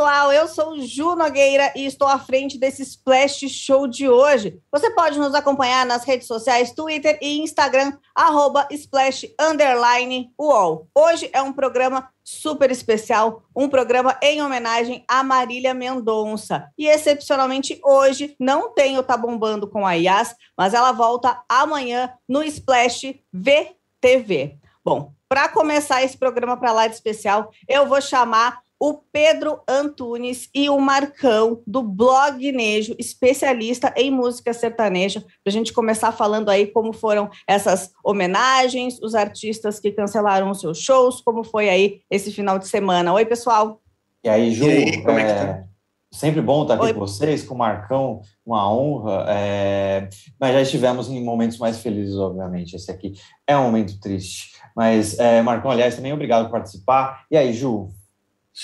[0.00, 4.58] Pessoal, eu sou Ju Nogueira e estou à frente desse Splash Show de hoje.
[4.72, 10.88] Você pode nos acompanhar nas redes sociais, Twitter e Instagram, arroba Splash Underline UOL.
[10.94, 16.70] Hoje é um programa super especial, um programa em homenagem a Marília Mendonça.
[16.78, 22.10] E excepcionalmente hoje não tem o Tá Bombando com a Yas, mas ela volta amanhã
[22.26, 24.56] no Splash VTV.
[24.82, 30.48] Bom, para começar esse programa para lá de especial, eu vou chamar o Pedro Antunes
[30.54, 36.48] e o Marcão, do Blog Nejo, especialista em música sertaneja, para a gente começar falando
[36.48, 42.00] aí como foram essas homenagens, os artistas que cancelaram os seus shows, como foi aí
[42.10, 43.12] esse final de semana.
[43.12, 43.82] Oi, pessoal.
[44.24, 45.64] E aí, Ju, e aí, como é, é que tá?
[46.12, 46.94] Sempre bom estar aqui Oi.
[46.94, 49.26] com vocês, com o Marcão, uma honra.
[49.28, 50.08] É...
[50.40, 52.74] Mas já estivemos em momentos mais felizes, obviamente.
[52.74, 53.12] Esse aqui
[53.46, 54.54] é um momento triste.
[54.74, 57.24] Mas, é, Marcão, aliás, também obrigado por participar.
[57.30, 57.90] E aí, Ju,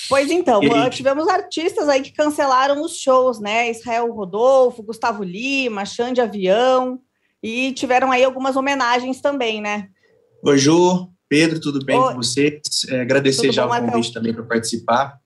[0.08, 0.90] Pois então, e...
[0.90, 3.70] tivemos artistas aí que cancelaram os shows, né?
[3.70, 7.00] Israel Rodolfo, Gustavo Lima, Xande Avião,
[7.42, 9.88] e tiveram aí algumas homenagens também, né?
[10.44, 12.08] Oi, Ju, Pedro, tudo bem Oi.
[12.12, 12.60] com vocês?
[12.88, 15.18] É, agradecer tudo já bom, o convite também para participar.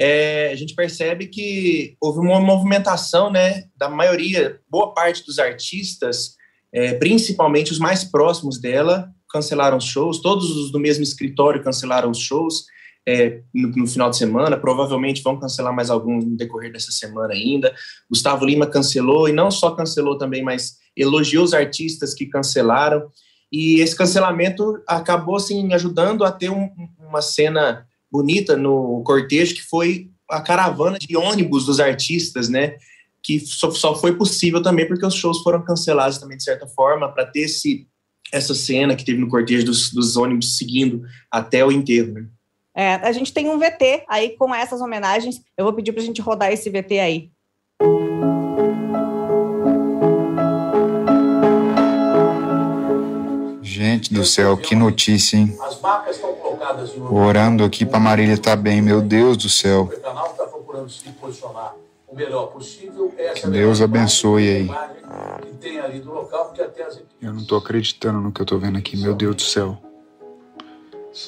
[0.00, 6.36] É, a gente percebe que houve uma movimentação, né, da maioria, boa parte dos artistas,
[6.72, 12.10] é, principalmente os mais próximos dela, cancelaram os shows, todos os do mesmo escritório cancelaram
[12.10, 12.64] os shows,
[13.06, 17.32] é, no, no, final de semana, provavelmente vão cancelar mais alguns no decorrer dessa semana
[17.32, 17.74] ainda.
[18.08, 23.08] Gustavo Lima cancelou, e não só cancelou também, mas elogiou os artistas que cancelaram.
[23.50, 26.68] E esse cancelamento acabou assim, ajudando a ter um,
[26.98, 32.76] uma cena bonita no cortejo, que foi a caravana de ônibus dos artistas, né?
[33.22, 37.10] Que só, só foi possível também porque os shows foram cancelados também, de certa forma,
[37.10, 37.86] para ter esse,
[38.32, 42.12] essa cena que teve no cortejo dos, dos ônibus seguindo até o enterro.
[42.12, 42.26] Né?
[42.78, 45.42] É, a gente tem um VT aí com essas homenagens.
[45.56, 47.32] Eu vou pedir para a gente rodar esse VT aí.
[53.60, 55.58] Gente do céu, que notícia, hein?
[57.10, 59.90] Orando aqui para Marília estar tá bem, meu Deus do céu.
[63.34, 64.70] Que Deus abençoe aí.
[67.20, 69.87] Eu não estou acreditando no que eu estou vendo aqui, meu Deus do céu.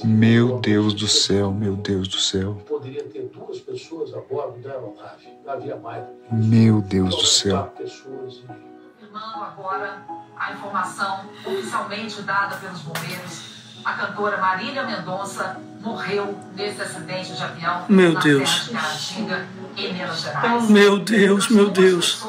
[0.04, 2.54] Meu Deus do céu, meu Deus do céu.
[2.68, 5.28] Poderia ter duas pessoas a bordo da aeronave.
[5.46, 6.04] Havia mais.
[6.30, 7.72] Meu Deus do céu.
[7.76, 10.02] Confirmando agora
[10.38, 13.50] a informação oficialmente dada pelos bombeiros.
[13.84, 18.48] A cantora Marília Mendonça morreu nesse acidente de avião meu na Deus.
[18.48, 20.70] Serra de Caratinga, em Minas Gerais.
[20.70, 22.22] Meu Deus, meu Deus.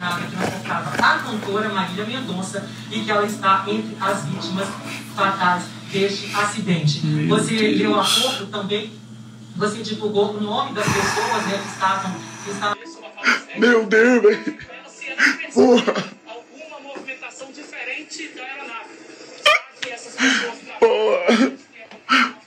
[0.00, 4.68] a cantora Marília Mendonça e que ela está entre as vítimas
[5.14, 7.06] fatais deste acidente.
[7.06, 7.78] Meu você Deus.
[7.78, 8.90] leu pouco também,
[9.54, 12.14] você divulgou o nome das pessoas né, que estavam.
[12.44, 12.78] Que estavam...
[13.58, 14.58] Meu Deus, velho.
[15.52, 15.94] Porra.
[16.26, 18.90] Alguma movimentação diferente da aeronave.
[20.80, 21.52] Porra.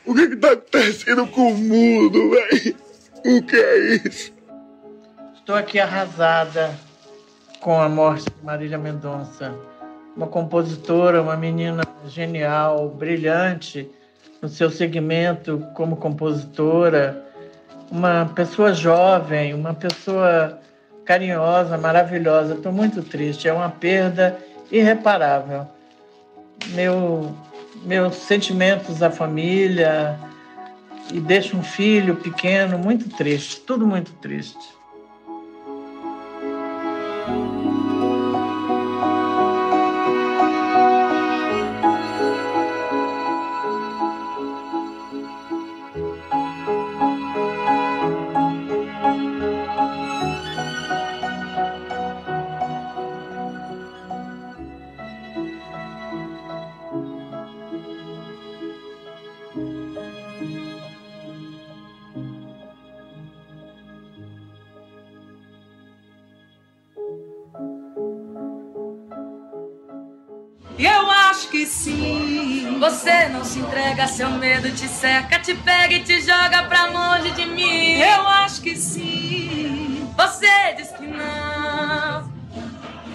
[0.05, 2.75] O que que tá acontecendo com o mundo, velho?
[3.23, 4.33] O que é isso?
[5.35, 6.77] Estou aqui arrasada
[7.59, 9.55] com a morte de Marília Mendonça
[10.15, 13.89] uma compositora, uma menina genial, brilhante
[14.41, 17.25] no seu segmento como compositora,
[17.91, 20.59] uma pessoa jovem, uma pessoa
[21.03, 22.55] carinhosa, maravilhosa.
[22.55, 24.37] Estou muito triste, é uma perda
[24.71, 25.67] irreparável.
[26.67, 27.35] Meu,
[27.83, 30.17] meus sentimentos à família
[31.13, 34.74] e deixo um filho pequeno muito triste, tudo muito triste.
[75.95, 77.99] Te pega e te joga pra longe de mim.
[77.99, 80.09] Eu acho que sim.
[80.17, 82.33] Você diz que não.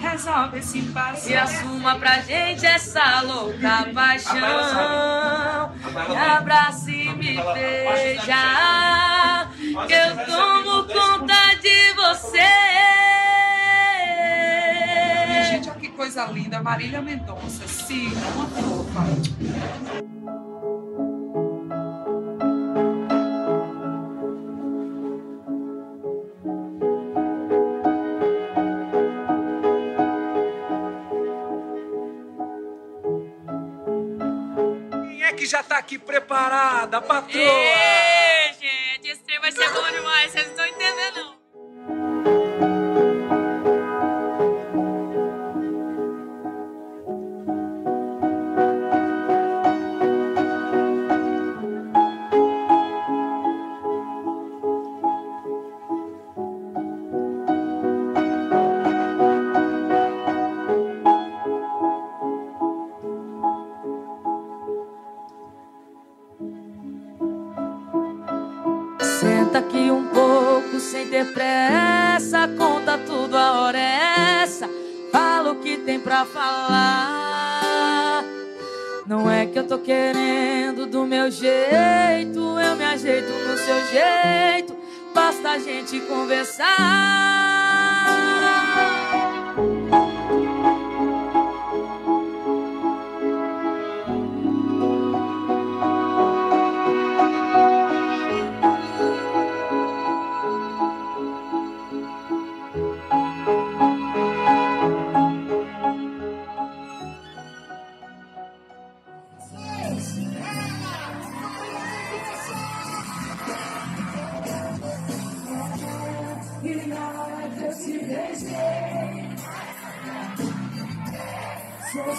[0.01, 5.71] Resolve esse impasse e assuma pra gente essa louca paixão.
[6.09, 8.35] Me abrace e me beija,
[9.87, 12.39] que eu tomo conta de você.
[15.51, 20.10] Gente, olha que coisa linda, Marília Mendonça, sim, uma fofa.
[35.91, 37.41] Aqui preparada, patroa!
[37.41, 38.00] Ei,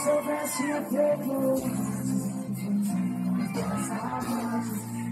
[0.03, 1.55] soubesse o tempo
[3.55, 4.67] Dançávamos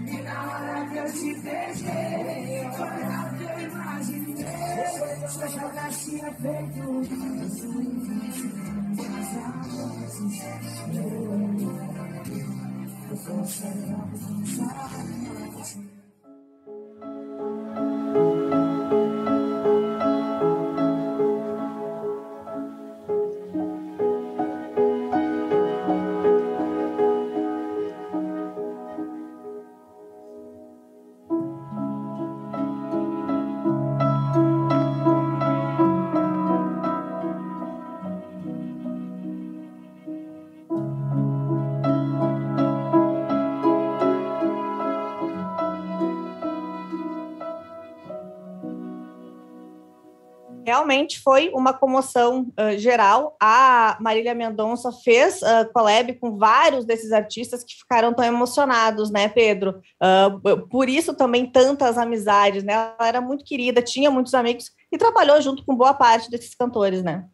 [0.07, 4.45] E na hora que eu te beijei Para que eu imaginei.
[5.27, 6.85] Se eu jogasse feito
[8.97, 10.15] Dançávamos
[13.09, 14.09] Eu sou o Senhor
[50.81, 53.35] realmente foi uma comoção uh, geral.
[53.39, 59.27] A Marília Mendonça fez uh, collab com vários desses artistas que ficaram tão emocionados, né,
[59.27, 59.81] Pedro?
[60.01, 62.73] Uh, por isso também tantas amizades, né?
[62.73, 67.03] Ela era muito querida, tinha muitos amigos e trabalhou junto com boa parte desses cantores,
[67.03, 67.25] né?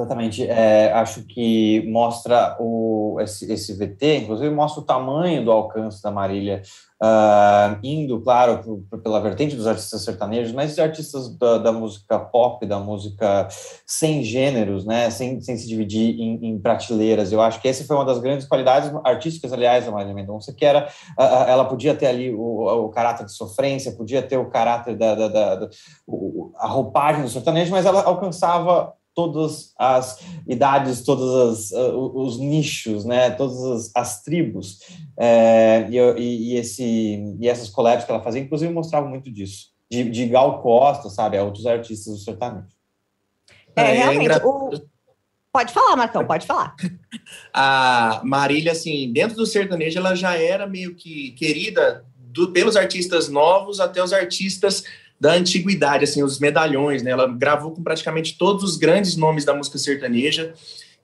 [0.00, 0.46] Exatamente.
[0.46, 6.10] É, acho que mostra o, esse, esse VT, inclusive mostra o tamanho do alcance da
[6.10, 6.62] Marília
[7.02, 12.78] uh, indo, claro, pela vertente dos artistas sertanejos, mas artistas da, da, música pop, da
[12.78, 13.46] música
[13.86, 17.30] sem gêneros, né, sem, sem se dividir em, em, prateleiras.
[17.30, 20.64] Eu acho que essa foi uma das grandes qualidades artísticas, aliás, da Marília Mendonça, que
[20.64, 20.88] era,
[21.18, 25.14] uh, ela podia ter ali o, o, caráter de sofrência, podia ter o caráter da,
[25.14, 25.70] da, da, da
[26.06, 32.38] o, a roupagem do sertanejo, mas ela alcançava todas as idades, todos as, uh, os
[32.38, 34.78] nichos, né, todas as, as tribos,
[35.18, 40.04] é, e, e, esse, e essas collabs que ela fazia, inclusive, mostravam muito disso, de,
[40.08, 42.68] de Gal Costa, sabe, a outros artistas do sertanejo.
[43.76, 44.70] É, é realmente, é o...
[45.52, 46.76] Pode falar, Marcão, pode falar.
[47.52, 53.28] a Marília, assim, dentro do sertanejo, ela já era meio que querida do, pelos artistas
[53.28, 54.84] novos até os artistas
[55.20, 57.10] da antiguidade, assim, os medalhões, né?
[57.10, 60.54] Ela gravou com praticamente todos os grandes nomes da música sertaneja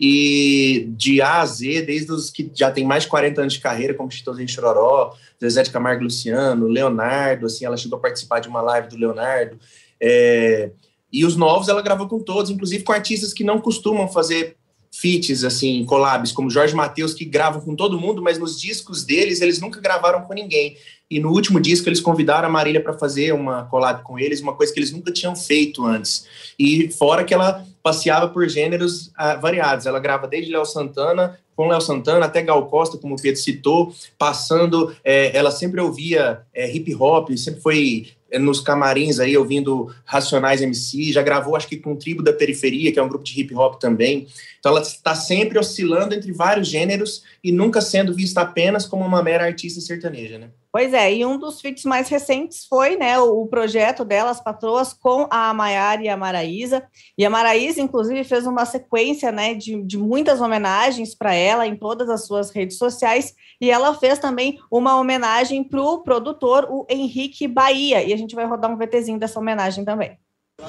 [0.00, 3.60] e de A a Z, desde os que já tem mais de 40 anos de
[3.60, 8.48] carreira, como Chitãozinho Chororó, Zezé de Camargo Luciano, Leonardo, assim, ela chegou a participar de
[8.48, 9.58] uma live do Leonardo,
[10.00, 10.70] é,
[11.12, 14.56] e os novos ela gravou com todos, inclusive com artistas que não costumam fazer
[15.00, 19.40] feats, assim, collabs, como Jorge Matheus, que gravam com todo mundo, mas nos discos deles
[19.40, 20.76] eles nunca gravaram com ninguém.
[21.10, 24.54] E no último disco eles convidaram a Marília para fazer uma collab com eles, uma
[24.54, 26.26] coisa que eles nunca tinham feito antes.
[26.58, 29.86] E fora que ela passeava por gêneros uh, variados.
[29.86, 33.94] Ela grava desde Léo Santana, com Léo Santana até Gal Costa, como o Pedro citou,
[34.18, 34.94] passando.
[35.04, 38.08] É, ela sempre ouvia é, hip hop, sempre foi
[38.40, 42.98] nos camarins aí ouvindo Racionais MC, já gravou acho que com Tribo da Periferia, que
[42.98, 44.26] é um grupo de hip hop também.
[44.58, 49.22] Então ela está sempre oscilando entre vários gêneros e nunca sendo vista apenas como uma
[49.22, 50.50] mera artista sertaneja, né?
[50.76, 55.26] Pois é, e um dos feats mais recentes foi né, o, projeto delas, Patroas, com
[55.30, 56.86] a Maiara e a Maraísa.
[57.16, 61.76] E a Maraísa, inclusive, fez uma sequência né, de, de muitas homenagens para ela em
[61.76, 63.34] todas as suas redes sociais.
[63.58, 68.02] E ela fez também uma homenagem para o produtor, o Henrique Bahia.
[68.02, 70.18] E a gente vai rodar um VTzinho dessa homenagem também.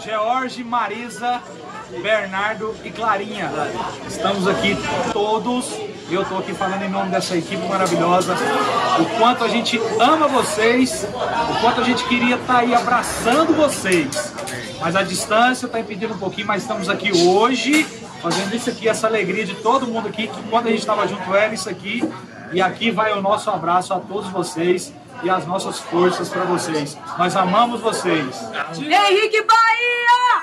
[0.03, 1.41] George, Marisa,
[2.01, 3.49] Bernardo e Clarinha.
[4.05, 4.75] Estamos aqui
[5.13, 5.71] todos.
[6.11, 8.35] Eu estou aqui falando em nome dessa equipe maravilhosa.
[8.99, 13.55] O quanto a gente ama vocês, o quanto a gente queria estar tá aí abraçando
[13.55, 14.33] vocês.
[14.81, 17.85] Mas a distância está impedindo um pouquinho, mas estamos aqui hoje
[18.21, 21.33] fazendo isso aqui, essa alegria de todo mundo aqui, que quando a gente estava junto
[21.33, 22.03] era isso aqui.
[22.51, 24.93] E aqui vai o nosso abraço a todos vocês
[25.23, 26.97] e as nossas forças para vocês.
[27.17, 28.49] Nós amamos vocês.
[28.77, 30.37] Henrique Bahia!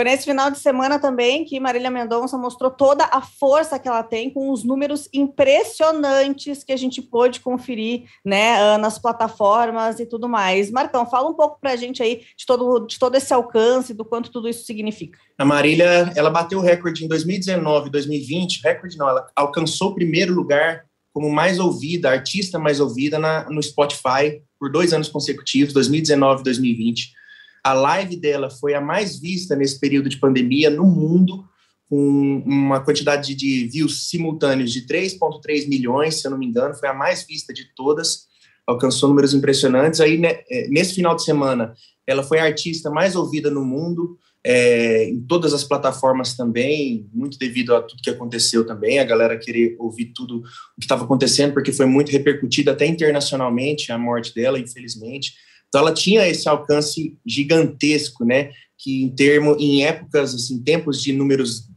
[0.00, 4.02] Foi nesse final de semana também que Marília Mendonça mostrou toda a força que ela
[4.02, 10.06] tem com os números impressionantes que a gente pôde conferir né, ah, nas plataformas e
[10.06, 10.70] tudo mais.
[10.70, 14.02] Marcão, fala um pouco para a gente aí de todo, de todo esse alcance, do
[14.02, 15.18] quanto tudo isso significa.
[15.36, 20.32] A Marília, ela bateu o recorde em 2019, 2020, recorde não, ela alcançou o primeiro
[20.32, 26.40] lugar como mais ouvida, artista mais ouvida na, no Spotify por dois anos consecutivos, 2019
[26.40, 27.19] e 2020.
[27.62, 31.44] A live dela foi a mais vista nesse período de pandemia no mundo,
[31.88, 36.88] com uma quantidade de views simultâneos de 3,3 milhões, se eu não me engano, foi
[36.88, 38.28] a mais vista de todas,
[38.64, 40.00] alcançou números impressionantes.
[40.00, 41.74] Aí, né, é, nesse final de semana,
[42.06, 47.38] ela foi a artista mais ouvida no mundo, é, em todas as plataformas também, muito
[47.38, 51.52] devido a tudo que aconteceu também, a galera querer ouvir tudo o que estava acontecendo,
[51.52, 55.34] porque foi muito repercutido até internacionalmente a morte dela, infelizmente.
[55.70, 58.50] Então ela tinha esse alcance gigantesco, né?
[58.76, 61.70] Que em termo, em épocas, assim, tempos de números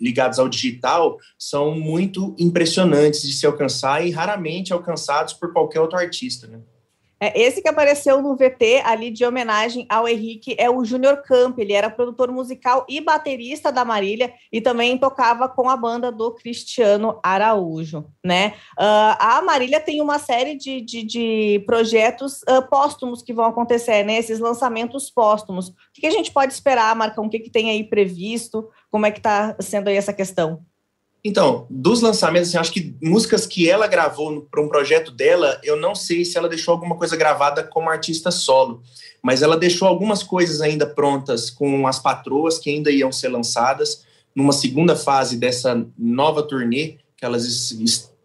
[0.00, 5.98] ligados ao digital são muito impressionantes de se alcançar e raramente alcançados por qualquer outro
[5.98, 6.60] artista, né?
[7.20, 11.58] É, esse que apareceu no VT ali de homenagem ao Henrique é o Júnior Camp.
[11.58, 16.32] Ele era produtor musical e baterista da Marília e também tocava com a banda do
[16.32, 18.54] Cristiano Araújo, né?
[18.78, 24.02] Uh, a Marília tem uma série de, de, de projetos uh, póstumos que vão acontecer,
[24.02, 24.16] né?
[24.16, 25.68] Esses lançamentos póstumos.
[25.68, 27.26] O que, que a gente pode esperar, Marcão?
[27.26, 28.68] O que, que tem aí previsto?
[28.90, 30.64] Como é que está sendo aí essa questão?
[31.22, 35.76] Então, dos lançamentos, assim, acho que músicas que ela gravou para um projeto dela, eu
[35.76, 38.82] não sei se ela deixou alguma coisa gravada como artista solo,
[39.22, 44.02] mas ela deixou algumas coisas ainda prontas com as patroas que ainda iam ser lançadas
[44.34, 47.44] numa segunda fase dessa nova turnê que elas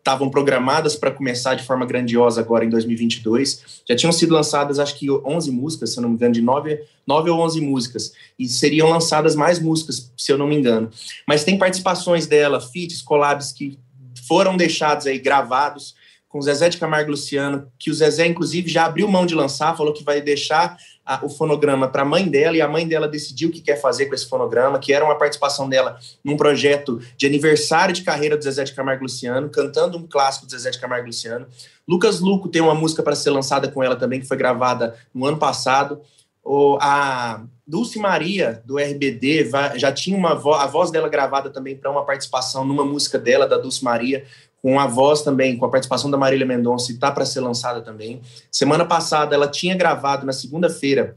[0.05, 3.81] estavam programadas para começar de forma grandiosa agora em 2022.
[3.89, 6.79] Já tinham sido lançadas, acho que 11 músicas, se eu não me engano, de 9,
[7.07, 8.13] 9 ou 11 músicas.
[8.38, 10.91] E seriam lançadas mais músicas, se eu não me engano.
[11.27, 13.79] Mas tem participações dela, feats, collabs que
[14.27, 15.95] foram deixados aí gravados
[16.36, 19.77] com o Zezé de Camargo Luciano, que o Zezé, inclusive, já abriu mão de lançar,
[19.77, 20.75] falou que vai deixar
[21.06, 23.80] a, o fonograma para a mãe dela, e a mãe dela decidiu o que quer
[23.80, 28.36] fazer com esse fonograma, que era uma participação dela num projeto de aniversário de carreira
[28.36, 31.48] do Zezé de Camargo Luciano, cantando um clássico do Zezé de Camargo Luciano.
[31.88, 35.25] Lucas Luco tem uma música para ser lançada com ela também, que foi gravada no
[35.25, 36.01] ano passado.
[36.44, 41.75] O, a Dulce Maria, do RBD, já tinha uma vo a voz dela gravada também
[41.75, 44.24] para uma participação numa música dela, da Dulce Maria,
[44.65, 47.81] com a voz também, com a participação da Marília Mendonça, e está para ser lançada
[47.81, 48.19] também.
[48.51, 51.15] Semana passada, ela tinha gravado, na segunda-feira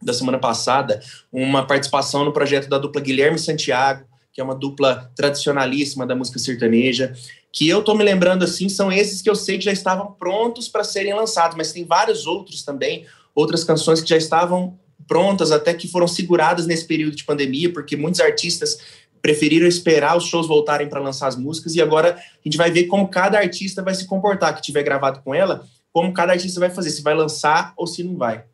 [0.00, 5.10] da semana passada, uma participação no projeto da dupla Guilherme Santiago, que é uma dupla
[5.16, 7.12] tradicionalíssima da música sertaneja,
[7.52, 10.68] que eu tô me lembrando assim, são esses que eu sei que já estavam prontos
[10.68, 15.74] para serem lançados, mas tem vários outros também, outras canções que já estavam prontas, até
[15.74, 18.78] que foram seguradas nesse período de pandemia, porque muitos artistas
[19.24, 22.84] preferiram esperar os shows voltarem para lançar as músicas e agora a gente vai ver
[22.84, 26.68] como cada artista vai se comportar que tiver gravado com ela, como cada artista vai
[26.68, 28.44] fazer, se vai lançar ou se não vai.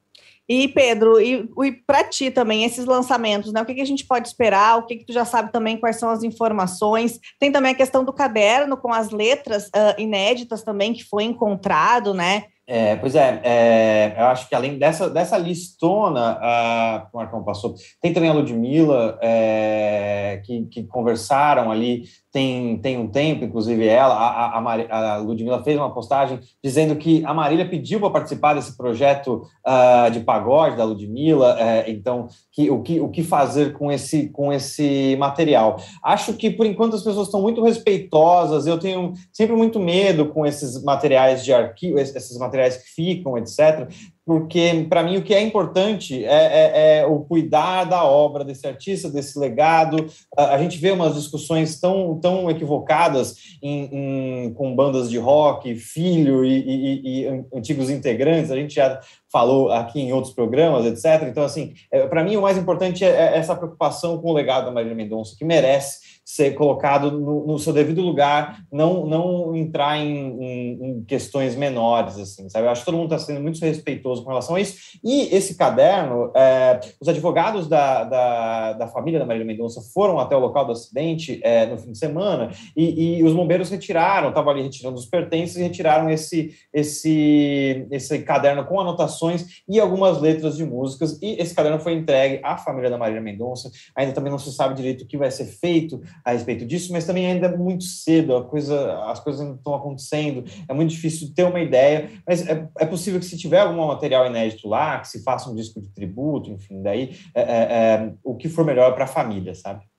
[0.49, 3.61] E Pedro, e, e para ti também, esses lançamentos, né?
[3.61, 4.79] O que, que, a gente pode esperar?
[4.79, 7.19] O que, que tu já sabe também quais são as informações?
[7.41, 12.15] Tem também a questão do caderno com as letras uh, inéditas também que foi encontrado,
[12.15, 12.45] né?
[12.73, 17.43] É, pois é, é, eu acho que além dessa, dessa listona a, que o Marcão
[17.43, 23.87] passou, tem também a Ludmilla, é, que, que conversaram ali tem, tem um tempo, inclusive
[23.87, 28.55] ela, a, a, a Ludmilla fez uma postagem dizendo que a Marília pediu para participar
[28.55, 33.73] desse projeto uh, de pagode da Ludmilla, uh, então que, o, que, o que fazer
[33.73, 35.81] com esse, com esse material.
[36.03, 40.47] Acho que, por enquanto, as pessoas estão muito respeitosas, eu tenho sempre muito medo com
[40.47, 43.89] esses materiais de arquivo, esses materiais que ficam, etc.,
[44.31, 48.65] porque para mim o que é importante é, é, é, o cuidar da obra desse
[48.65, 50.07] artista, desse legado.
[50.37, 55.75] A, a gente vê umas discussões tão, tão equivocadas em, em, com bandas de rock,
[55.75, 58.53] filho e, e, e, antigos integrantes.
[58.53, 59.01] A gente já
[59.33, 61.29] falou aqui em outros programas, etc.
[61.29, 64.67] Então, assim, é, para mim o mais importante é, é essa preocupação com o legado
[64.67, 69.99] da Marília Mendonça, que merece ser colocado no, no, seu devido lugar, não, não entrar
[69.99, 72.67] em, em, em, questões menores, assim, sabe?
[72.67, 74.99] Eu acho que todo mundo está sendo muito respeitoso com relação a isso.
[75.03, 80.37] E esse caderno, é, os advogados da, da, da, família da Marília Mendonça foram até
[80.37, 84.53] o local do acidente é, no fim de semana e, e os bombeiros retiraram, estavam
[84.53, 89.20] ali retirando os pertences e retiraram esse, esse, esse caderno com anotações
[89.69, 91.19] e algumas letras de músicas.
[91.21, 93.71] E esse caderno foi entregue à família da Marília Mendonça.
[93.95, 97.05] Ainda também não se sabe direito o que vai ser feito a respeito disso, mas
[97.05, 101.33] também ainda é muito cedo, a coisa, as coisas não estão acontecendo, é muito difícil
[101.35, 105.09] ter uma ideia, mas é, é possível que se tiver algum material inédito lá, que
[105.09, 108.95] se faça um disco de tributo, enfim, daí é, é, é o que for melhor
[108.95, 109.90] para a família, sabe?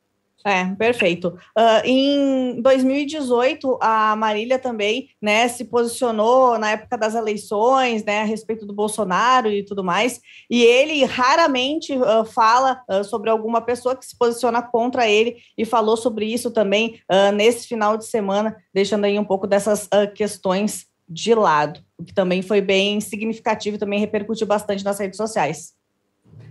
[0.43, 1.38] É, perfeito.
[1.57, 8.25] Uh, em 2018, a Marília também, né, se posicionou na época das eleições, né, a
[8.25, 10.19] respeito do Bolsonaro e tudo mais,
[10.50, 15.63] e ele raramente uh, fala uh, sobre alguma pessoa que se posiciona contra ele, e
[15.63, 17.00] falou sobre isso também
[17.36, 22.41] nesse final de semana, deixando aí um pouco dessas questões de lado, o que também
[22.41, 25.74] foi bem significativo, também repercutiu bastante nas redes sociais.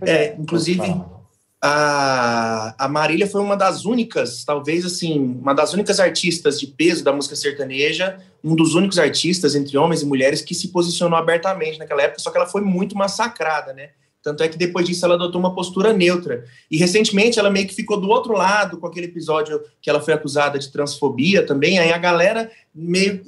[0.01, 0.81] É, inclusive
[1.61, 7.03] a, a Marília foi uma das únicas, talvez assim, uma das únicas artistas de peso
[7.03, 11.77] da música sertaneja, um dos únicos artistas entre homens e mulheres que se posicionou abertamente
[11.77, 13.91] naquela época, só que ela foi muito massacrada, né?
[14.23, 16.45] Tanto é que depois disso ela adotou uma postura neutra.
[16.69, 20.13] E recentemente ela meio que ficou do outro lado com aquele episódio que ela foi
[20.13, 21.79] acusada de transfobia também.
[21.79, 23.21] Aí a galera meio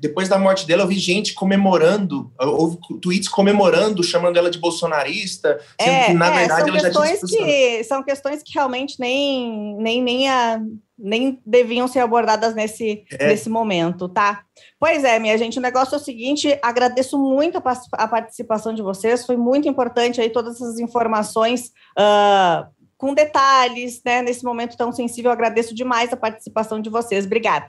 [0.00, 5.58] depois da morte dela eu vi gente comemorando, houve tweets comemorando, chamando ela de bolsonarista,
[5.78, 10.02] é, que na é, verdade ela já tinha que são questões que realmente nem nem
[10.02, 10.60] nem a
[10.98, 13.28] nem deviam ser abordadas nesse, é.
[13.28, 14.42] nesse momento, tá?
[14.78, 18.82] Pois é, minha gente, o negócio é o seguinte, agradeço muito a, a participação de
[18.82, 24.90] vocês, foi muito importante aí todas essas informações uh, com detalhes, né, nesse momento tão
[24.90, 27.66] sensível, agradeço demais a participação de vocês, obrigada.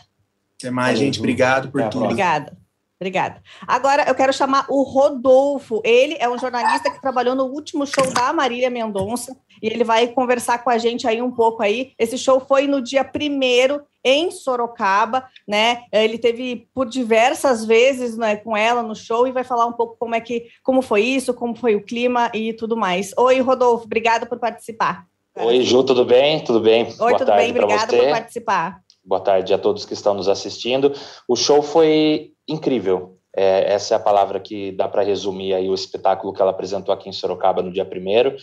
[0.60, 2.06] Até mais, gente, obrigado por tudo.
[2.06, 2.58] Obrigada.
[3.00, 3.44] Obrigada.
[3.68, 5.82] Agora eu quero chamar o Rodolfo.
[5.86, 10.08] Ele é um jornalista que trabalhou no último show da Marília Mendonça e ele vai
[10.08, 11.92] conversar com a gente aí um pouco aí.
[12.00, 15.84] Esse show foi no dia primeiro em Sorocaba, né?
[15.92, 19.96] Ele teve por diversas vezes né, com ela no show e vai falar um pouco
[20.00, 23.14] como é que como foi isso, como foi o clima e tudo mais.
[23.16, 25.06] Oi, Rodolfo, obrigada por participar.
[25.40, 26.44] Oi, Ju, tudo bem?
[26.44, 26.86] Tudo bem?
[26.86, 27.52] Oi, Boa tudo bem?
[27.52, 28.82] Obrigada por participar.
[29.06, 30.94] Boa tarde a todos que estão nos assistindo.
[31.28, 33.18] O show foi incrível.
[33.36, 36.94] É, essa é a palavra que dá para resumir aí o espetáculo que ela apresentou
[36.94, 38.36] aqui em Sorocaba no dia primeiro.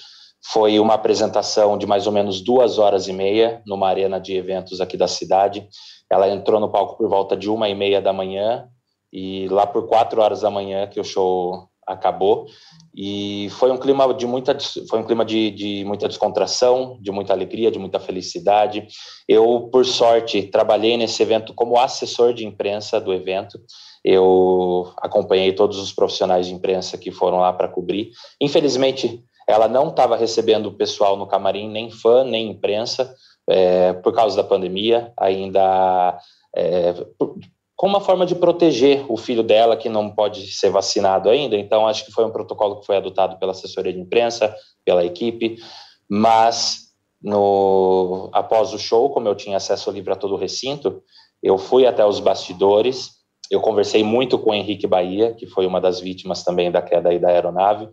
[0.53, 4.81] Foi uma apresentação de mais ou menos duas horas e meia numa arena de eventos
[4.81, 5.67] aqui da cidade.
[6.11, 8.69] Ela entrou no palco por volta de uma e meia da manhã
[9.12, 12.47] e lá por quatro horas da manhã que o show acabou.
[12.94, 14.57] E foi um clima de muita
[14.88, 18.87] foi um clima de, de muita descontração de muita alegria de muita felicidade.
[19.29, 23.59] Eu por sorte trabalhei nesse evento como assessor de imprensa do evento.
[24.05, 28.11] Eu acompanhei todos os profissionais de imprensa que foram lá para cobrir.
[28.40, 33.14] Infelizmente ela não estava recebendo o pessoal no camarim nem fã nem imprensa
[33.49, 35.12] é, por causa da pandemia.
[35.18, 36.18] Ainda
[36.57, 36.94] é,
[37.77, 41.57] com uma forma de proteger o filho dela que não pode ser vacinado ainda.
[41.57, 45.57] Então, acho que foi um protocolo que foi adotado pela assessoria de imprensa, pela equipe,
[46.09, 46.85] mas
[47.23, 51.03] no após o show, como eu tinha acesso livre a todo o recinto,
[51.43, 53.11] eu fui até os bastidores,
[53.51, 57.09] eu conversei muito com o Henrique Bahia, que foi uma das vítimas também da queda
[57.09, 57.89] aí da aeronave.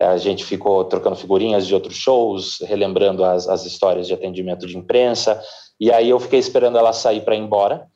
[0.00, 4.76] A gente ficou trocando figurinhas de outros shows, relembrando as, as histórias de atendimento de
[4.76, 5.40] imprensa.
[5.80, 7.86] E aí eu fiquei esperando ela sair para ir embora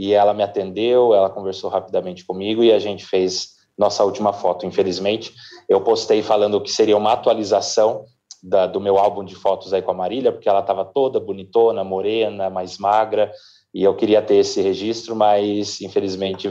[0.00, 4.64] e ela me atendeu, ela conversou rapidamente comigo e a gente fez nossa última foto.
[4.64, 5.30] Infelizmente,
[5.68, 8.06] eu postei falando que seria uma atualização
[8.42, 11.84] da, do meu álbum de fotos aí com a Marília, porque ela estava toda bonitona,
[11.84, 13.30] morena, mais magra,
[13.74, 16.50] e eu queria ter esse registro, mas infelizmente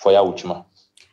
[0.00, 0.64] foi a última.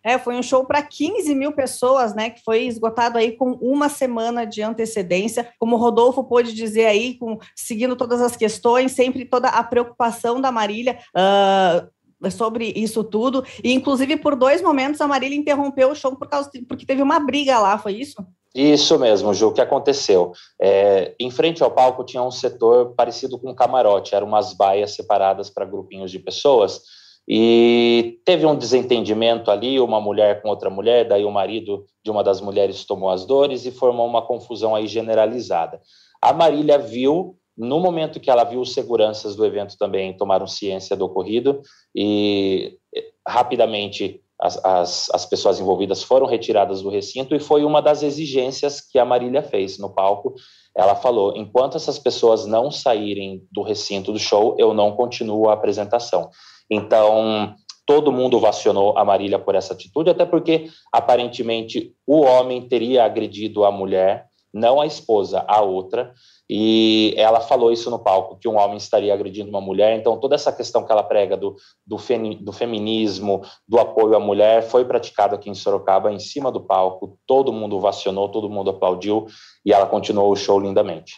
[0.03, 2.29] É, foi um show para 15 mil pessoas, né?
[2.29, 5.49] Que foi esgotado aí com uma semana de antecedência.
[5.57, 10.41] Como o Rodolfo pôde dizer aí, com, seguindo todas as questões, sempre toda a preocupação
[10.41, 10.99] da Marília.
[11.15, 11.93] Uh,
[12.31, 16.49] sobre isso tudo, e inclusive por dois momentos a Marília interrompeu o show por causa
[16.49, 18.25] de, porque teve uma briga lá, foi isso?
[18.55, 20.31] Isso mesmo, Ju, o que aconteceu?
[20.61, 24.91] É, em frente ao palco tinha um setor parecido com um camarote, eram umas baias
[24.91, 26.81] separadas para grupinhos de pessoas,
[27.27, 32.23] E teve um desentendimento ali, uma mulher com outra mulher, daí o marido de uma
[32.23, 35.79] das mulheres tomou as dores e formou uma confusão aí generalizada.
[36.21, 40.95] A Marília viu, no momento que ela viu os seguranças do evento também tomaram ciência
[40.97, 41.61] do ocorrido
[41.95, 47.81] e eh, rapidamente as, as, as pessoas envolvidas foram retiradas do recinto e foi uma
[47.81, 50.35] das exigências que a Marília fez no palco.
[50.75, 55.53] Ela falou: enquanto essas pessoas não saírem do recinto do show, eu não continuo a
[55.53, 56.29] apresentação.
[56.69, 63.03] Então, todo mundo vacionou a Marília por essa atitude, até porque aparentemente o homem teria
[63.03, 66.13] agredido a mulher, não a esposa, a outra,
[66.47, 69.97] e ela falou isso no palco, que um homem estaria agredindo uma mulher.
[69.97, 71.97] Então, toda essa questão que ela prega do, do,
[72.39, 77.17] do feminismo, do apoio à mulher, foi praticada aqui em Sorocaba, em cima do palco.
[77.25, 79.25] Todo mundo vacionou, todo mundo aplaudiu,
[79.65, 81.15] e ela continuou o show lindamente.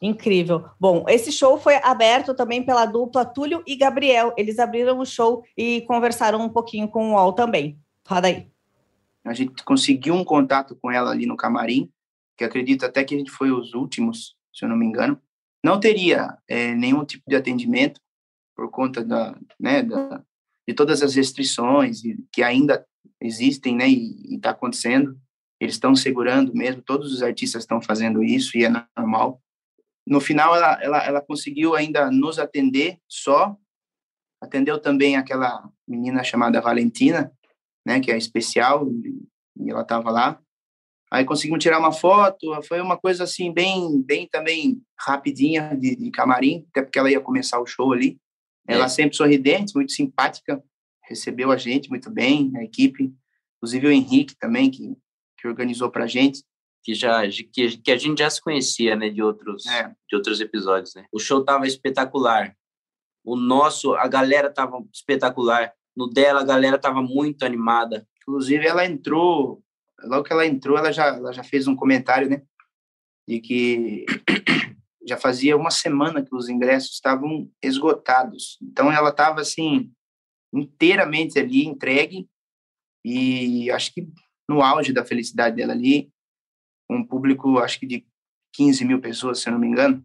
[0.00, 0.64] Incrível.
[0.78, 4.32] Bom, esse show foi aberto também pela dupla Túlio e Gabriel.
[4.36, 7.78] Eles abriram o show e conversaram um pouquinho com o UOL também.
[8.08, 8.48] Roda aí.
[9.22, 11.90] A gente conseguiu um contato com ela ali no camarim,
[12.36, 15.20] que acredito até que a gente foi os últimos, se eu não me engano.
[15.62, 18.00] Não teria é, nenhum tipo de atendimento
[18.56, 20.22] por conta da, né, da,
[20.66, 22.00] de todas as restrições
[22.32, 22.86] que ainda
[23.20, 25.20] existem, né, e está acontecendo.
[25.60, 29.38] Eles estão segurando mesmo, todos os artistas estão fazendo isso e é normal
[30.10, 33.56] no final, ela, ela, ela conseguiu ainda nos atender só,
[34.42, 37.32] atendeu também aquela menina chamada Valentina,
[37.86, 38.90] né, que é especial,
[39.56, 40.40] e ela estava lá.
[41.12, 46.10] Aí conseguimos tirar uma foto, foi uma coisa assim, bem, bem também rapidinha de, de
[46.10, 48.18] camarim, até porque ela ia começar o show ali.
[48.66, 48.88] Ela é.
[48.88, 50.60] sempre sorridente, muito simpática,
[51.04, 53.14] recebeu a gente muito bem, a equipe,
[53.58, 54.92] inclusive o Henrique também, que,
[55.38, 56.42] que organizou para a gente
[56.82, 59.94] que já que, que a gente já se conhecia, né, de outros é.
[60.08, 61.06] de outros episódios, né?
[61.12, 62.56] O show tava espetacular.
[63.24, 65.72] O nosso, a galera tava espetacular.
[65.94, 68.06] No dela a galera tava muito animada.
[68.22, 69.62] Inclusive ela entrou,
[70.04, 72.42] logo que ela entrou, ela já ela já fez um comentário, né,
[73.28, 74.06] de que
[75.06, 78.58] já fazia uma semana que os ingressos estavam esgotados.
[78.62, 79.92] Então ela tava assim
[80.52, 82.28] inteiramente ali entregue
[83.04, 84.08] e acho que
[84.48, 86.10] no auge da felicidade dela ali,
[86.90, 88.06] um público, acho que de
[88.54, 90.04] 15 mil pessoas, se eu não me engano.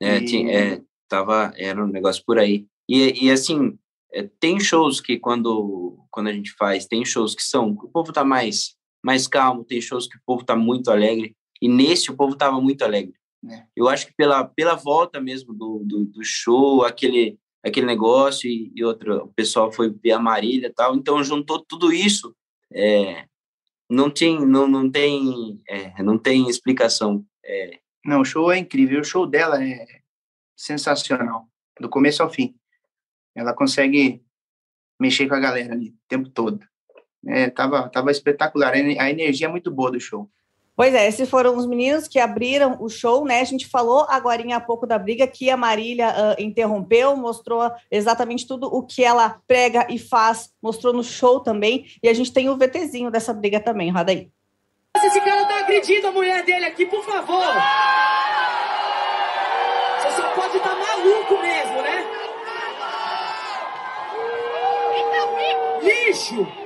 [0.00, 0.24] É, e...
[0.24, 2.66] tinha, é tava, era um negócio por aí.
[2.88, 3.78] E, e assim,
[4.12, 8.12] é, tem shows que quando, quando a gente faz, tem shows que são, o povo
[8.12, 12.16] tá mais, mais calmo, tem shows que o povo tá muito alegre, e nesse o
[12.16, 13.14] povo tava muito alegre.
[13.46, 13.64] É.
[13.76, 18.72] Eu acho que pela, pela volta mesmo do, do, do show, aquele, aquele negócio e,
[18.74, 22.34] e outro, o pessoal foi ver a Marília e tal, então juntou tudo isso,
[22.72, 23.26] é,
[23.92, 27.26] não tem, não, não tem, é, não tem explicação.
[27.44, 27.78] É.
[28.02, 29.00] Não, o show é incrível.
[29.00, 29.86] O show dela é
[30.56, 31.46] sensacional,
[31.78, 32.56] do começo ao fim.
[33.34, 34.24] Ela consegue
[34.98, 36.66] mexer com a galera ali o tempo todo.
[37.26, 38.72] É, tava, tava espetacular.
[38.72, 40.30] A energia é muito boa do show.
[40.74, 43.40] Pois é, esses foram os meninos que abriram o show, né?
[43.40, 48.46] A gente falou agora há pouco da briga que a Marília uh, interrompeu, mostrou exatamente
[48.46, 51.86] tudo o que ela prega e faz, mostrou no show também.
[52.02, 54.30] E a gente tem o VTzinho dessa briga também, roda aí.
[54.96, 57.54] Esse cara tá agredindo a mulher dele aqui, por favor!
[59.98, 62.06] Você só pode estar tá maluco mesmo, né?
[65.82, 66.61] Lixo!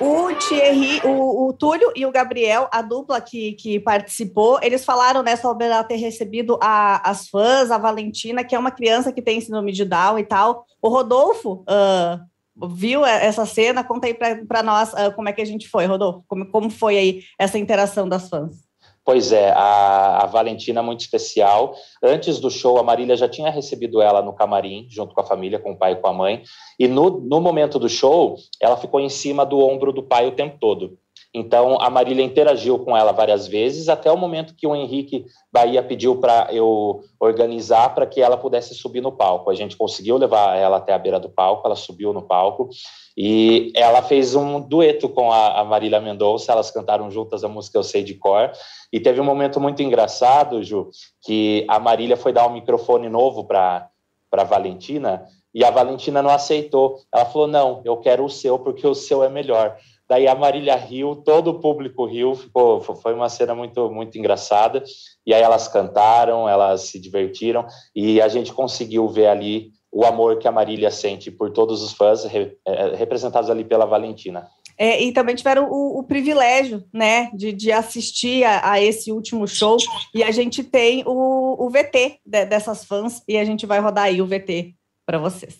[0.00, 5.22] O Thierry, o, o, Túlio e o Gabriel, a dupla que, que participou, eles falaram
[5.22, 9.20] né, sobre ela ter recebido a, as fãs, a Valentina, que é uma criança que
[9.20, 10.64] tem síndrome de Down e tal.
[10.80, 15.46] O Rodolfo uh, viu essa cena, conta aí para nós uh, como é que a
[15.46, 18.69] gente foi, Rodolfo, como, como foi aí essa interação das fãs.
[19.10, 21.74] Pois é, a, a, Valentina muito especial.
[22.00, 25.58] Antes do show, a Marília já tinha recebido ela no camarim, junto com a família,
[25.58, 26.44] com o pai e com a mãe.
[26.78, 30.36] E no, no momento do show, ela ficou em cima do ombro do pai o
[30.36, 30.96] tempo todo.
[31.32, 35.80] Então, a Marília interagiu com ela várias vezes, até o momento que o Henrique Bahia
[35.80, 39.48] pediu para eu organizar para que ela pudesse subir no palco.
[39.48, 42.68] A gente conseguiu levar ela até a beira do palco, ela subiu no palco
[43.16, 47.84] e ela fez um dueto com a, Marília Mendonça, elas cantaram juntas a música Eu
[47.84, 48.50] Sei de Cor.
[48.92, 50.90] E teve um momento muito engraçado, Ju,
[51.22, 53.88] que a Marília foi dar um microfone novo para
[54.32, 57.00] a Valentina e a Valentina não aceitou.
[57.12, 59.76] Ela falou: Não, eu quero o seu porque o seu é melhor.
[60.10, 64.82] Daí a Marília riu, todo o público riu, ficou, foi uma cena muito, muito engraçada.
[65.24, 70.40] E aí elas cantaram, elas se divertiram e a gente conseguiu ver ali o amor
[70.40, 74.48] que a Marília sente por todos os fãs, re, é, representados ali pela Valentina.
[74.76, 79.46] É, e também tiveram o, o privilégio, né, de, de assistir a, a, esse último
[79.46, 79.76] show.
[80.12, 84.06] E a gente tem o, o VT de, dessas fãs e a gente vai rodar
[84.06, 84.74] aí o VT
[85.06, 85.56] para vocês.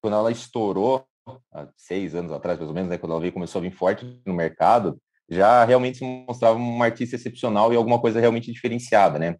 [0.00, 1.04] Quando ela estourou,
[1.52, 4.20] há seis anos atrás, mais ou menos, né, quando ela veio, começou a vir forte
[4.26, 9.36] no mercado, já realmente se mostrava uma artista excepcional e alguma coisa realmente diferenciada, né?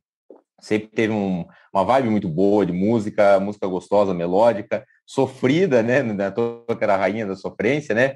[0.61, 6.31] Sempre teve um, uma vibe muito boa de música, música gostosa, melódica, sofrida, né?
[6.31, 8.15] Toda que era a rainha da sofrência, né?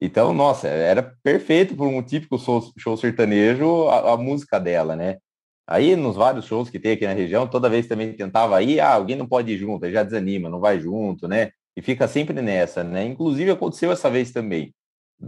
[0.00, 5.18] Então, nossa, era perfeito para um típico show, show sertanejo a, a, música dela, né?
[5.66, 8.94] Aí, nos vários shows que tem aqui na região, toda vez também tentava ir, ah,
[8.94, 11.50] alguém não pode ir junto, já desanima, não vai junto, né?
[11.76, 13.04] E fica sempre nessa, né?
[13.04, 14.74] Inclusive, aconteceu essa vez também.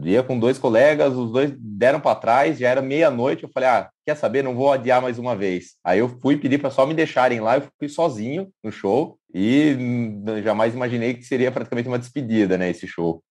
[0.03, 3.91] Ia com dois colegas, os dois deram para trás, já era meia-noite, eu falei, ah,
[4.05, 5.77] quer saber, não vou adiar mais uma vez.
[5.85, 9.77] Aí eu fui pedir para só me deixarem lá, eu fui sozinho no show e
[9.79, 13.23] hum, jamais imaginei que seria praticamente uma despedida, né, esse show.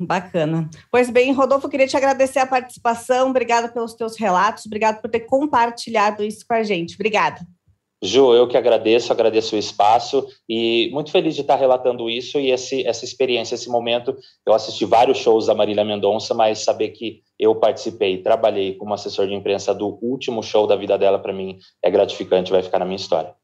[0.00, 0.68] Bacana.
[0.90, 5.20] Pois bem, Rodolfo, queria te agradecer a participação, obrigada pelos teus relatos, obrigado por ter
[5.20, 6.94] compartilhado isso com a gente.
[6.94, 7.40] Obrigada.
[8.06, 12.50] Ju, eu que agradeço, agradeço o espaço e muito feliz de estar relatando isso e
[12.50, 14.16] esse, essa experiência, esse momento.
[14.46, 19.26] Eu assisti vários shows da Marília Mendonça, mas saber que eu participei, trabalhei como assessor
[19.26, 22.84] de imprensa do último show da vida dela, para mim é gratificante, vai ficar na
[22.84, 23.34] minha história.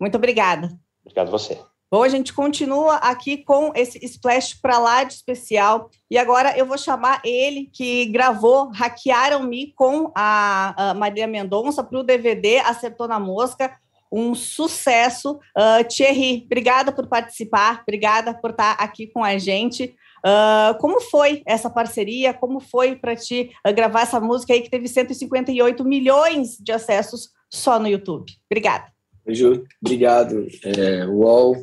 [0.00, 0.68] Muito obrigada.
[1.04, 1.58] Obrigado a você.
[1.94, 5.88] Bom, a gente continua aqui com esse splash para lá de especial.
[6.10, 12.00] E agora eu vou chamar ele que gravou Hackearam-me com a, a Maria Mendonça para
[12.00, 13.78] o DVD Acertou na Mosca.
[14.14, 15.40] Um sucesso.
[15.56, 19.94] Uh, Thierry, obrigada por participar, obrigada por estar aqui com a gente.
[20.24, 22.32] Uh, como foi essa parceria?
[22.32, 27.30] Como foi para ti uh, gravar essa música aí que teve 158 milhões de acessos
[27.50, 28.32] só no YouTube?
[28.50, 28.86] Obrigada.
[29.26, 30.46] Ju, obrigado.
[30.62, 31.56] É, UOL,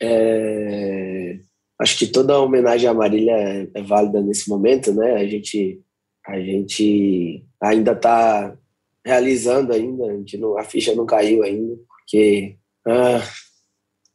[0.00, 1.38] é,
[1.80, 5.14] acho que toda homenagem à Marília é, é, válida nesse momento, né?
[5.14, 5.80] A gente,
[6.26, 8.56] a gente ainda está
[9.04, 13.20] realizando ainda, a, não, a ficha não caiu ainda, porque ah,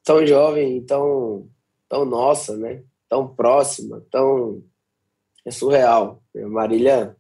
[0.04, 1.48] tão jovem, tão,
[1.88, 2.84] tão nossa, né?
[3.08, 4.64] Tão próxima, tão
[5.46, 6.24] é surreal.
[6.36, 7.16] Marília,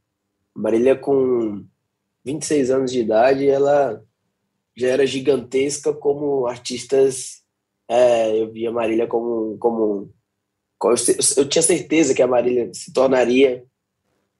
[0.55, 1.63] Marília com
[2.25, 4.03] 26 anos de idade, ela
[4.75, 7.43] já era gigantesca como artistas
[7.87, 10.11] é, eu via Marília como, como
[10.83, 10.95] eu,
[11.37, 13.63] eu, tinha certeza que a Marília se tornaria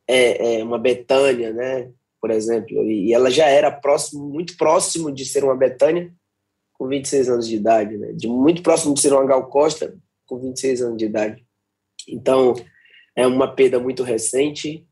[0.08, 1.92] é, é, uma Betânia, né?
[2.20, 6.12] Por exemplo, e, e, ela já era próximo, muito próximo de ser uma Betânia
[6.74, 8.12] com 26 anos de idade, né?
[8.14, 11.46] De muito próximo de ser uma Gal Costa com 26 anos de idade.
[12.08, 12.54] Então,
[13.16, 14.86] é uma perda muito recente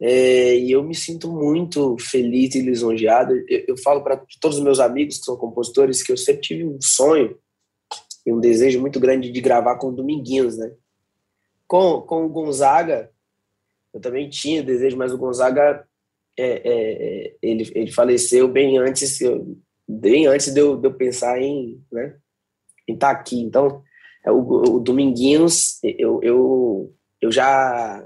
[0.00, 3.34] é, e eu me sinto muito feliz e lisonjeado.
[3.48, 6.64] Eu, eu falo para todos os meus amigos que são compositores que eu sempre tive
[6.64, 7.38] um sonho
[8.26, 10.72] e um desejo muito grande de gravar com o Dominguinhos, né?
[11.66, 13.10] Com, com o Gonzaga,
[13.92, 15.86] eu também tinha desejo, mas o Gonzaga,
[16.36, 19.18] é, é, é ele, ele faleceu bem antes,
[19.94, 22.16] bem antes de eu, de eu pensar em né,
[22.88, 23.40] estar tá aqui.
[23.40, 23.82] Então,
[24.24, 28.04] é, o, o Dominguinhos, eu, eu, eu já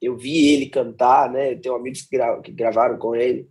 [0.00, 1.52] eu vi ele cantar, né?
[1.52, 3.48] Eu tenho amigos que, gra, que gravaram com ele.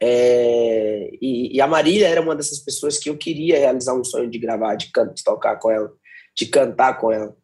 [0.00, 4.30] É, e, e, a Marília era uma dessas pessoas que eu queria realizar um sonho
[4.30, 5.92] de gravar, de, can, de tocar com ela,
[6.36, 7.36] de cantar com ela.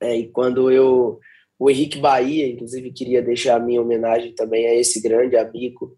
[0.00, 1.18] É, e quando eu.
[1.58, 5.96] O Henrique Bahia, inclusive, queria deixar a minha homenagem também a esse grande amigo,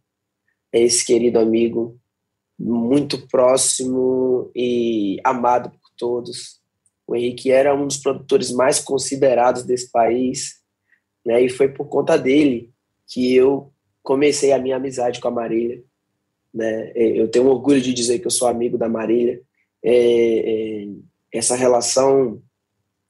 [0.72, 1.98] a esse querido amigo,
[2.58, 6.60] muito próximo e amado por todos.
[7.06, 10.54] O Henrique era um dos produtores mais considerados desse país,
[11.24, 11.42] né?
[11.42, 12.70] E foi por conta dele
[13.08, 15.82] que eu comecei a minha amizade com a Marília
[16.54, 16.92] né?
[16.94, 19.42] É, eu tenho orgulho de dizer que eu sou amigo da Marília.
[19.82, 20.88] É, é,
[21.32, 22.40] essa relação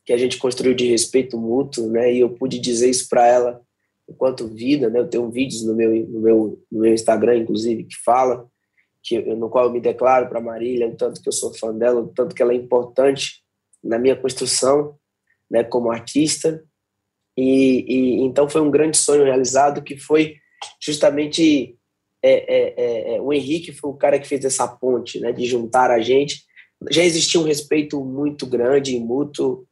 [0.05, 2.13] que a gente construiu de respeito mútuo, né?
[2.13, 3.61] E eu pude dizer isso para ela
[4.09, 4.99] enquanto vida, né?
[4.99, 8.49] Eu tenho vídeos no meu no meu no meu Instagram, inclusive, que fala
[9.05, 12.01] que no qual eu me declaro para Marília, o tanto que eu sou fã dela,
[12.01, 13.43] o tanto que ela é importante
[13.83, 14.97] na minha construção,
[15.51, 15.63] né?
[15.63, 16.65] Como artista.
[17.37, 20.37] E, e então foi um grande sonho realizado que foi
[20.81, 21.77] justamente
[22.23, 25.45] é, é, é, é, o Henrique foi o cara que fez essa ponte, né, de
[25.45, 26.43] juntar a gente.
[26.91, 29.67] Já existia um respeito muito grande e mútuo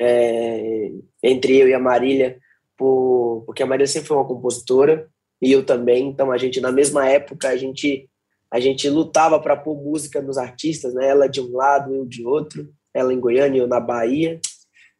[0.00, 0.90] é,
[1.22, 2.38] entre eu e a Marília,
[2.78, 5.06] por, porque a Marília sempre foi uma compositora
[5.42, 6.08] e eu também.
[6.08, 8.08] Então a gente na mesma época a gente
[8.50, 11.08] a gente lutava para pôr música nos artistas, né?
[11.08, 12.68] Ela de um lado, eu de outro.
[12.94, 14.40] Ela em Goiânia, eu na Bahia,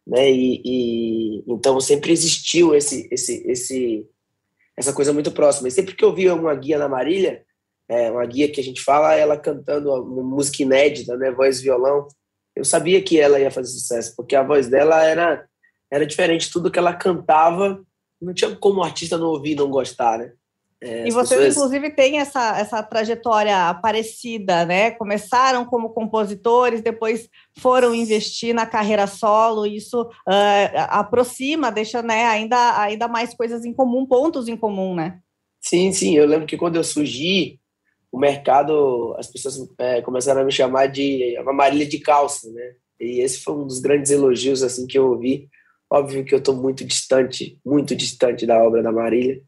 [0.05, 0.31] né?
[0.31, 4.07] E, e então sempre existiu esse esse esse
[4.77, 5.67] essa coisa muito próxima.
[5.67, 7.43] E sempre que eu via uma guia na Marília,
[7.89, 12.07] é, uma guia que a gente fala, ela cantando uma música inédita, né, voz violão,
[12.55, 15.45] eu sabia que ela ia fazer sucesso, porque a voz dela era
[15.91, 17.83] era diferente, tudo que ela cantava
[18.21, 20.33] não tinha como o artista não ouvir não gostar, né?
[20.81, 21.55] É, e vocês, pessoas...
[21.55, 24.91] inclusive, têm essa, essa trajetória parecida, né?
[24.91, 32.81] Começaram como compositores, depois foram investir na carreira solo, isso uh, aproxima, deixa né, ainda,
[32.81, 35.19] ainda mais coisas em comum, pontos em comum, né?
[35.59, 36.15] Sim, sim.
[36.15, 37.59] Eu lembro que quando eu surgi,
[38.09, 42.75] o mercado, as pessoas é, começaram a me chamar de Marília de calça, né?
[42.99, 45.49] E esse foi um dos grandes elogios assim que eu ouvi.
[45.91, 49.41] Óbvio que eu estou muito distante, muito distante da obra da Marília,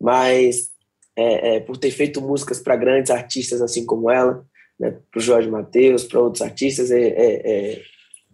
[0.00, 0.73] mas
[1.16, 4.44] é, é, por ter feito músicas para grandes artistas assim como ela,
[4.78, 7.82] né, para o Jorge Mateus, para outros artistas, é, é, é,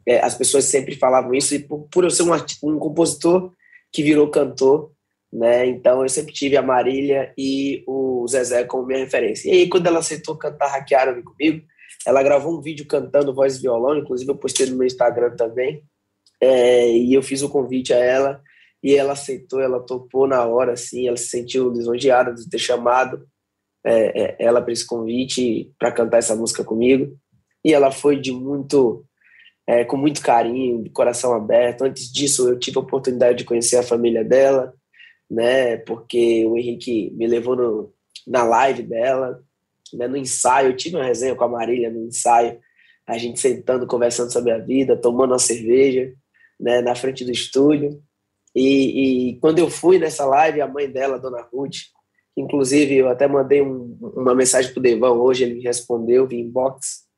[0.07, 3.53] é, as pessoas sempre falavam isso, e por, por eu ser um, um, compositor
[3.93, 4.93] que virou cantor,
[5.33, 9.49] né, então eu sempre tive a Marília e o Zezé como minha referência.
[9.49, 11.65] E aí, quando ela aceitou cantar Hackearam comigo,
[12.07, 15.85] ela gravou um vídeo cantando voz e violão, inclusive eu postei no meu Instagram também,
[16.43, 18.43] e eu fiz o convite a ela,
[18.83, 23.27] e ela aceitou, ela topou na hora, assim, ela se sentiu lisonjeada de ter chamado
[23.85, 27.17] é, é, ela para esse convite para cantar essa música comigo.
[27.65, 29.05] E ela foi de muito,
[29.67, 31.83] é, com muito carinho, de coração aberto.
[31.83, 34.73] Antes disso, eu tive a oportunidade de conhecer a família dela,
[35.31, 35.77] né?
[35.79, 37.93] Porque o Henrique me levou no,
[38.27, 39.43] na live dela,
[39.93, 40.71] né, no ensaio.
[40.71, 42.59] Eu tive uma resenha com a Marília no ensaio,
[43.07, 46.13] a gente sentando, conversando sobre a vida, tomando uma cerveja,
[46.59, 48.03] né, na frente do estúdio.
[48.55, 51.77] E, e, quando eu fui nessa live, a mãe dela, Dona Ruth,
[52.37, 56.41] inclusive eu até mandei um, uma mensagem para o Devão hoje, ele me respondeu via
[56.41, 57.09] inbox,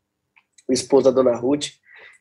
[1.03, 1.66] da Dona Ruth,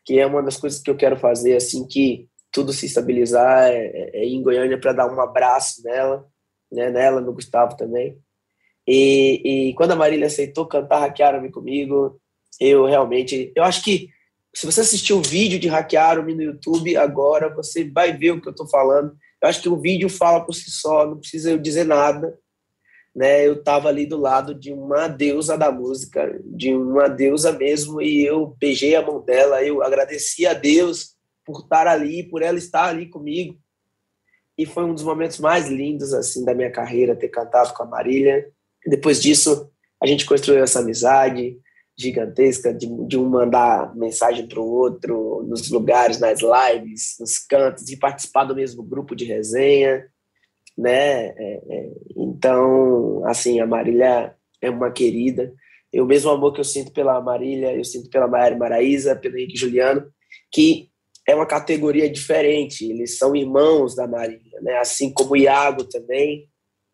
[0.03, 3.85] que é uma das coisas que eu quero fazer assim que tudo se estabilizar é,
[3.85, 6.25] é, é ir em Goiânia para dar um abraço nela,
[6.71, 8.17] né, nela, no Gustavo também.
[8.87, 12.19] E, e quando a Marília aceitou cantar Hackearam-me comigo,
[12.59, 14.09] eu realmente, eu acho que
[14.53, 18.47] se você assistir o vídeo de Hackearam-me no YouTube agora, você vai ver o que
[18.47, 19.15] eu estou falando.
[19.41, 22.37] Eu acho que o vídeo fala por si só, não precisa eu dizer nada.
[23.15, 23.47] Né?
[23.47, 28.25] Eu estava ali do lado de uma deusa da música, de uma deusa mesmo, e
[28.25, 32.89] eu beijei a mão dela, eu agradeci a Deus por estar ali, por ela estar
[32.89, 33.57] ali comigo.
[34.57, 37.87] E foi um dos momentos mais lindos assim da minha carreira ter cantado com a
[37.87, 38.49] Marília.
[38.85, 41.57] Depois disso, a gente construiu essa amizade,
[42.01, 47.89] gigantesca de, de um mandar mensagem para o outro nos lugares, nas lives, nos cantos,
[47.89, 50.05] e participar do mesmo grupo de resenha,
[50.77, 51.27] né?
[51.27, 55.53] É, é, então, assim, a Marília é uma querida.
[55.93, 59.37] E o mesmo amor que eu sinto pela Marília, eu sinto pela Maíra Maraíza, pelo
[59.37, 60.05] Henrique Juliano,
[60.51, 60.89] que
[61.27, 64.77] é uma categoria diferente, eles são irmãos da Marília, né?
[64.77, 66.49] Assim como o Iago também,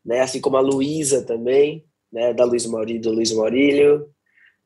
[0.05, 0.21] né?
[0.21, 2.33] Assim como a Luísa também, né?
[2.33, 4.09] Da Luiz Maurílio, do Luiz Maurílio,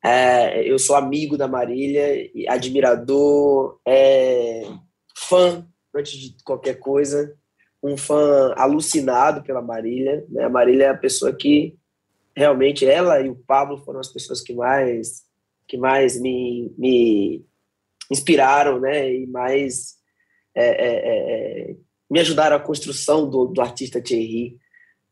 [0.04, 4.64] é, eu sou amigo da Marília, admirador, é,
[5.16, 7.36] fã, antes de qualquer coisa,
[7.80, 10.24] um fã alucinado pela Marília.
[10.28, 10.44] Né?
[10.44, 11.76] A Marília é a pessoa que
[12.34, 15.22] realmente, ela e o Pablo foram as pessoas que mais,
[15.68, 17.44] que mais me, me
[18.10, 19.14] inspiraram né?
[19.14, 19.96] e mais
[20.54, 21.76] é, é, é, é
[22.10, 24.58] me ajudaram a construção do, do artista Thierry.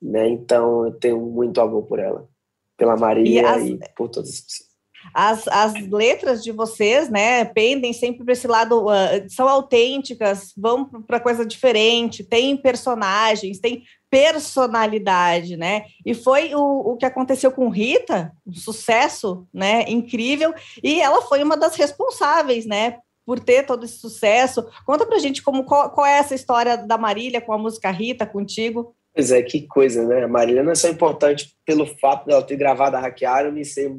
[0.03, 0.29] Né?
[0.29, 2.29] Então, eu tenho muito amor por ela,
[2.77, 3.65] pela Marília e, as...
[3.65, 4.70] e por todas as pessoas
[5.15, 10.85] as, as letras de vocês, né, pendem sempre para esse lado, uh, são autênticas, vão
[10.85, 15.85] para coisa diferente, tem personagens, tem personalidade, né?
[16.05, 21.43] E foi o, o que aconteceu com Rita, um sucesso, né, incrível, e ela foi
[21.43, 24.67] uma das responsáveis, né, por ter todo esse sucesso.
[24.85, 28.27] Conta pra gente como qual, qual é essa história da Marília com a música Rita
[28.27, 28.95] contigo.
[29.15, 30.25] Pois é, que coisa, né?
[30.25, 33.93] A Marília não é só importante pelo fato dela ter gravado a Hackearam e ser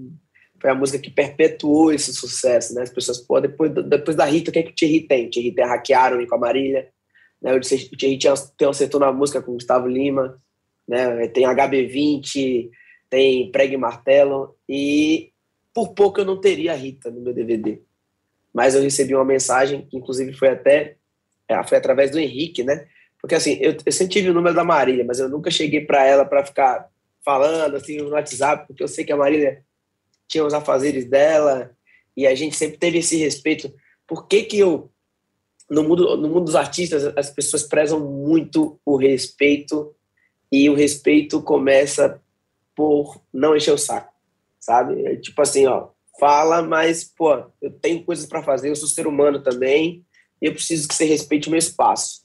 [0.62, 2.84] foi a música que perpetuou esse sucesso, né?
[2.84, 5.26] As pessoas, pô, depois, depois da Rita, o que, é que o Thierry tem?
[5.26, 6.88] O Thierry tem hackearam com a Marília,
[7.41, 7.54] né?
[7.56, 10.39] O Thierry tinha, tem acertou na música com o Gustavo Lima,
[10.88, 11.28] né?
[11.30, 12.69] Tem HB20,
[13.10, 15.32] tem Prego e Martelo, e
[15.74, 17.82] por pouco eu não teria a Rita no meu DVD.
[18.54, 20.97] Mas eu recebi uma mensagem, que inclusive foi até,
[21.47, 22.88] é, foi através do Henrique, né?
[23.19, 26.06] Porque assim, eu, eu sempre tive o número da Marília, mas eu nunca cheguei para
[26.06, 26.88] ela para ficar
[27.26, 29.64] falando assim no WhatsApp, porque eu sei que a Marília
[30.32, 31.71] tinha os afazeres dela,
[32.15, 33.71] e a gente sempre teve esse respeito.
[34.07, 34.89] Por que que eu,
[35.69, 39.93] no mundo, no mundo dos artistas, as pessoas prezam muito o respeito,
[40.49, 42.21] e o respeito começa
[42.75, 44.13] por não encher o saco,
[44.59, 45.05] sabe?
[45.05, 49.07] É tipo assim, ó, fala, mas, pô, eu tenho coisas para fazer, eu sou ser
[49.07, 50.05] humano também,
[50.41, 52.21] e eu preciso que você respeite o meu espaço.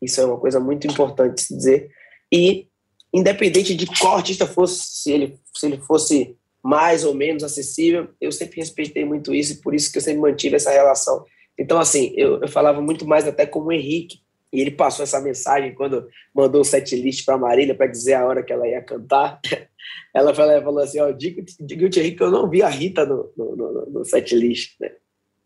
[0.00, 1.90] Isso é uma coisa muito importante se dizer.
[2.32, 2.68] E,
[3.12, 8.08] independente de qual artista fosse, se ele, se ele fosse mais ou menos acessível.
[8.20, 11.24] Eu sempre respeitei muito isso e por isso que eu sempre mantive essa relação.
[11.58, 14.20] Então, assim, eu, eu falava muito mais até com o Henrique,
[14.52, 18.26] E ele passou essa mensagem quando mandou o set list para Marília para dizer a
[18.26, 19.40] hora que ela ia cantar.
[20.14, 23.06] Ela falou, ela falou assim: ó, diga, o Thierry que eu não vi a Rita
[23.06, 24.74] no, no, no, no set list.
[24.80, 24.92] Né?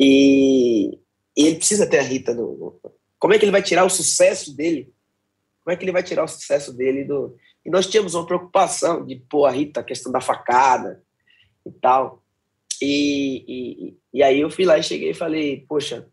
[0.01, 0.99] E,
[1.37, 2.81] e, ele precisa ter a Rita no,
[3.19, 4.93] Como é que ele vai tirar o sucesso dele?
[5.63, 7.37] Como é que ele vai tirar o sucesso dele do.
[7.65, 11.03] E nós tínhamos uma preocupação de pôr a Rita, a questão da facada
[11.65, 12.23] e tal.
[12.81, 16.09] E, e, e aí eu fui lá e cheguei e falei: Poxa,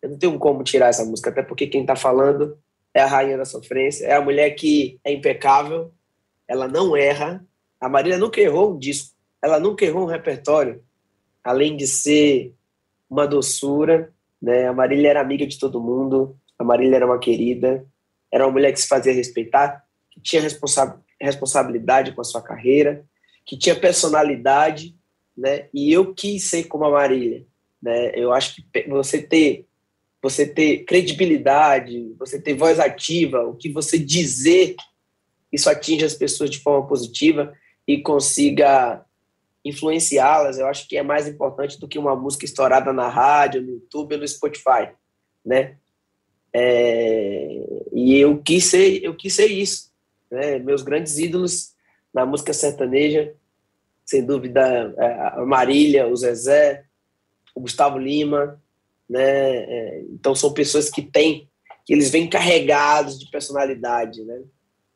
[0.00, 2.58] eu não tenho como tirar essa música, até porque quem está falando
[2.94, 5.92] é a rainha da sofrência, é a mulher que é impecável,
[6.46, 7.44] ela não erra.
[7.80, 10.82] A Marília nunca errou um disco, ela nunca errou um repertório,
[11.44, 12.54] além de ser
[13.08, 14.12] uma doçura.
[14.40, 14.66] Né?
[14.66, 17.86] A Marília era amiga de todo mundo, a Marília era uma querida,
[18.32, 19.84] era uma mulher que se fazia respeitar,
[20.18, 23.04] que tinha responsa responsabilidade com a sua carreira,
[23.44, 24.94] que tinha personalidade,
[25.36, 25.68] né?
[25.72, 27.44] E eu quis ser como a Marília,
[27.82, 28.12] né?
[28.14, 29.66] Eu acho que você ter
[30.20, 34.74] você ter credibilidade, você ter voz ativa, o que você dizer,
[35.52, 37.54] isso atinge as pessoas de forma positiva
[37.86, 39.04] e consiga
[39.64, 43.72] influenciá-las, eu acho que é mais importante do que uma música estourada na rádio, no
[43.72, 44.90] YouTube ou no Spotify,
[45.44, 45.76] né?
[46.52, 49.87] É, e eu quis ser, eu quis ser isso,
[50.30, 50.58] né?
[50.58, 51.74] Meus grandes ídolos
[52.12, 53.34] na música sertaneja,
[54.04, 56.84] sem dúvida, é, a Marília, o Zezé,
[57.54, 58.60] o Gustavo Lima,
[59.08, 59.22] né?
[59.22, 61.48] É, então são pessoas que têm,
[61.84, 64.42] que eles vêm carregados de personalidade, né?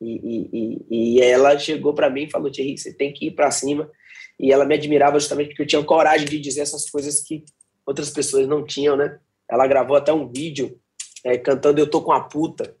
[0.01, 3.51] E, e, e ela chegou para mim e falou: Thierry, você tem que ir para
[3.51, 3.89] cima.
[4.39, 7.45] E ela me admirava justamente porque eu tinha coragem de dizer essas coisas que
[7.85, 9.19] outras pessoas não tinham, né?
[9.49, 10.79] Ela gravou até um vídeo
[11.23, 12.75] é, cantando Eu Tô Com a Puta,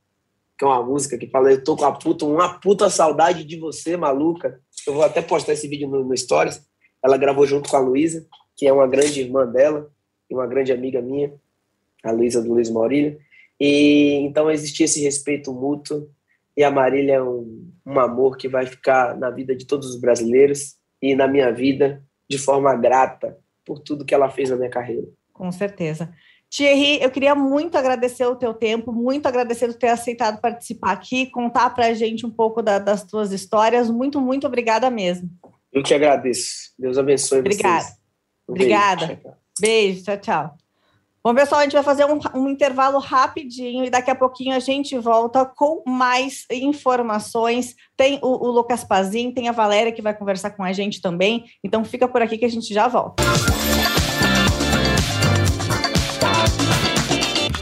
[0.57, 3.57] que é uma música que fala Eu Tô Com a Puta, uma puta saudade de
[3.57, 4.59] você, maluca.
[4.85, 6.61] Eu vou até postar esse vídeo no, no Stories.
[7.03, 8.25] Ela gravou junto com a Luísa,
[8.55, 9.91] que é uma grande irmã dela
[10.29, 11.33] e uma grande amiga minha,
[12.03, 13.19] a Luísa do Luiz Maurílio.
[13.59, 16.09] E então existia esse respeito mútuo
[16.55, 19.99] e a Marília é um, um amor que vai ficar na vida de todos os
[19.99, 24.69] brasileiros e na minha vida de forma grata por tudo que ela fez na minha
[24.69, 25.07] carreira.
[25.31, 26.13] Com certeza.
[26.55, 31.25] Thierry, eu queria muito agradecer o teu tempo, muito agradecer por ter aceitado participar aqui,
[31.25, 33.89] contar para a gente um pouco da, das tuas histórias.
[33.89, 35.27] Muito, muito obrigada mesmo.
[35.71, 36.71] Eu te agradeço.
[36.77, 37.81] Deus abençoe Obrigada.
[37.81, 37.97] vocês.
[38.47, 39.07] Um Obrigada.
[39.07, 39.21] Beijo.
[39.59, 40.55] Beijo, tchau, tchau.
[41.23, 44.59] Bom, pessoal, a gente vai fazer um, um, intervalo rapidinho e daqui a pouquinho a
[44.59, 47.75] gente volta com mais informações.
[47.97, 51.45] Tem o, o Lucas Pazin, tem a Valéria que vai conversar com a gente também.
[51.63, 53.23] Então fica por aqui que a gente já volta.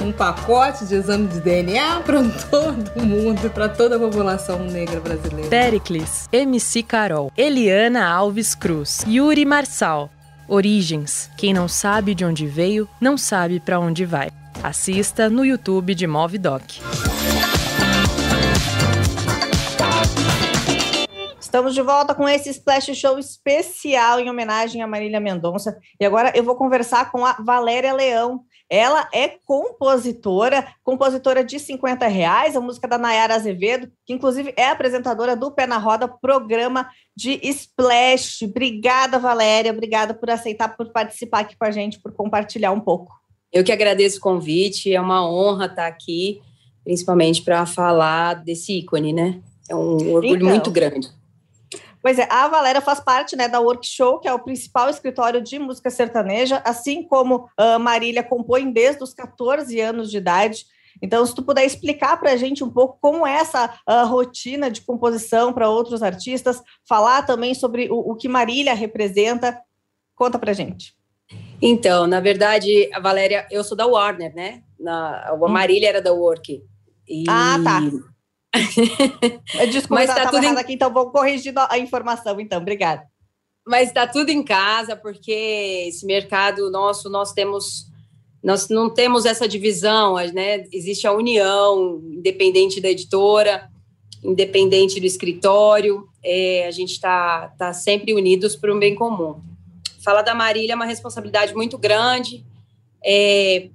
[0.00, 5.48] um pacote de exame de DNA para todo mundo, para toda a população negra brasileira.
[5.48, 10.10] Pericles, MC Carol, Eliana Alves Cruz, Yuri Marçal.
[10.46, 11.30] Origens.
[11.36, 14.30] Quem não sabe de onde veio, não sabe para onde vai.
[14.62, 16.80] Assista no YouTube de Movidoc.
[21.40, 25.78] Estamos de volta com esse Splash Show especial em homenagem a Marília Mendonça.
[26.00, 28.44] E agora eu vou conversar com a Valéria Leão.
[28.74, 34.66] Ela é compositora, compositora de 50 reais, a música da Nayara Azevedo, que inclusive é
[34.66, 38.42] apresentadora do Pé na Roda, programa de Splash.
[38.42, 43.12] Obrigada, Valéria, obrigada por aceitar, por participar aqui com a gente, por compartilhar um pouco.
[43.52, 46.42] Eu que agradeço o convite, é uma honra estar aqui,
[46.82, 49.40] principalmente para falar desse ícone, né?
[49.70, 51.12] É um orgulho então, muito grande.
[52.04, 55.58] Pois é, a Valéria faz parte né, da Workshow, que é o principal escritório de
[55.58, 60.66] música sertaneja, assim como a Marília compõe desde os 14 anos de idade.
[61.00, 64.70] Então, se tu puder explicar para a gente um pouco como é essa uh, rotina
[64.70, 69.58] de composição para outros artistas, falar também sobre o, o que Marília representa,
[70.14, 70.94] conta para a gente.
[71.62, 74.62] Então, na verdade, a Valéria, eu sou da Warner, né?
[74.78, 75.48] Na, a hum.
[75.48, 76.62] Marília era da Work.
[77.08, 77.24] E...
[77.26, 77.80] Ah, tá.
[79.70, 80.56] Desculpa, Mas tá tudo em...
[80.56, 83.02] aqui, então vou corrigir a informação, então, obrigada.
[83.66, 87.86] Mas está tudo em casa, porque esse mercado nosso, nós temos,
[88.42, 90.64] nós não temos essa divisão, né?
[90.70, 93.70] Existe a união, independente da editora,
[94.22, 99.40] independente do escritório, é, a gente está tá sempre unidos para um bem comum.
[100.02, 102.44] Falar da Marília é uma responsabilidade muito grande,
[103.04, 103.68] é,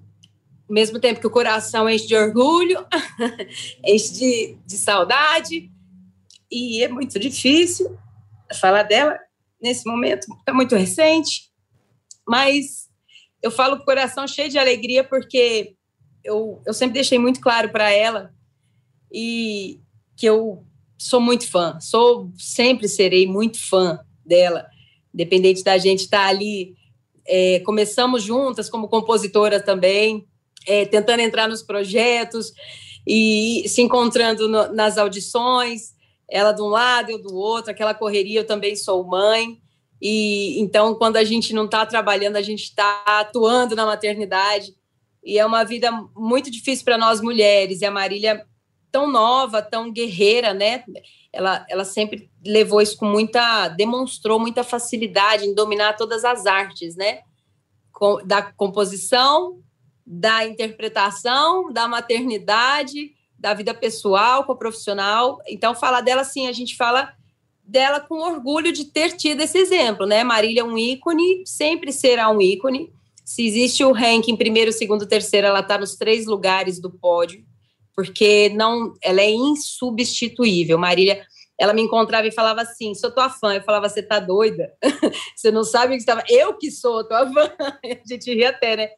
[0.70, 2.86] ao mesmo tempo que o coração enche de orgulho,
[3.84, 5.72] enche de, de saudade,
[6.52, 7.98] e é muito difícil
[8.60, 9.20] falar dela
[9.60, 11.50] nesse momento, é muito recente,
[12.28, 12.88] mas
[13.42, 15.76] eu falo com o coração cheio de alegria porque
[16.24, 18.34] eu, eu sempre deixei muito claro para ela
[19.12, 19.80] e
[20.16, 20.64] que eu
[20.98, 24.68] sou muito fã, sou sempre serei muito fã dela,
[25.14, 26.76] independente da gente estar tá ali.
[27.26, 30.28] É, começamos juntas como compositora também,
[30.70, 32.54] é, tentando entrar nos projetos
[33.06, 35.96] e se encontrando no, nas audições,
[36.30, 39.60] ela de um lado, eu do outro, aquela correria, eu também sou mãe.
[40.00, 44.76] E então, quando a gente não está trabalhando, a gente está atuando na maternidade.
[45.24, 47.82] E é uma vida muito difícil para nós mulheres.
[47.82, 48.46] E a Marília,
[48.92, 50.84] tão nova, tão guerreira, né?
[51.34, 53.70] Ela, ela sempre levou isso com muita.
[53.70, 57.22] demonstrou muita facilidade em dominar todas as artes, né?
[57.92, 59.60] Com, da composição,
[60.12, 65.38] da interpretação, da maternidade, da vida pessoal com a profissional.
[65.48, 67.14] Então, falar dela assim, a gente fala
[67.64, 70.24] dela com orgulho de ter tido esse exemplo, né?
[70.24, 72.92] Marília é um ícone, sempre será um ícone.
[73.24, 77.46] Se existe o ranking primeiro, segundo, terceiro, ela está nos três lugares do pódio,
[77.96, 80.80] porque não, ela é insubstituível.
[80.80, 81.24] Marília,
[81.60, 83.54] ela me encontrava e falava assim: sou tua fã.
[83.54, 84.74] Eu falava, você tá doida?
[85.38, 86.24] você não sabe o que estava.
[86.28, 87.52] Eu que sou tua fã.
[87.86, 88.90] a gente ria até, né?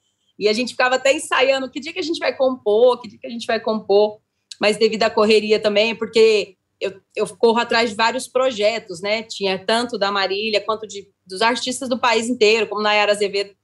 [0.41, 3.19] E a gente ficava até ensaiando que dia que a gente vai compor, que dia
[3.19, 4.19] que a gente vai compor.
[4.59, 9.21] Mas devido à correria também, porque eu, eu corro atrás de vários projetos, né?
[9.21, 13.55] Tinha tanto da Marília quanto de, dos artistas do país inteiro, como Nayara Azevedo.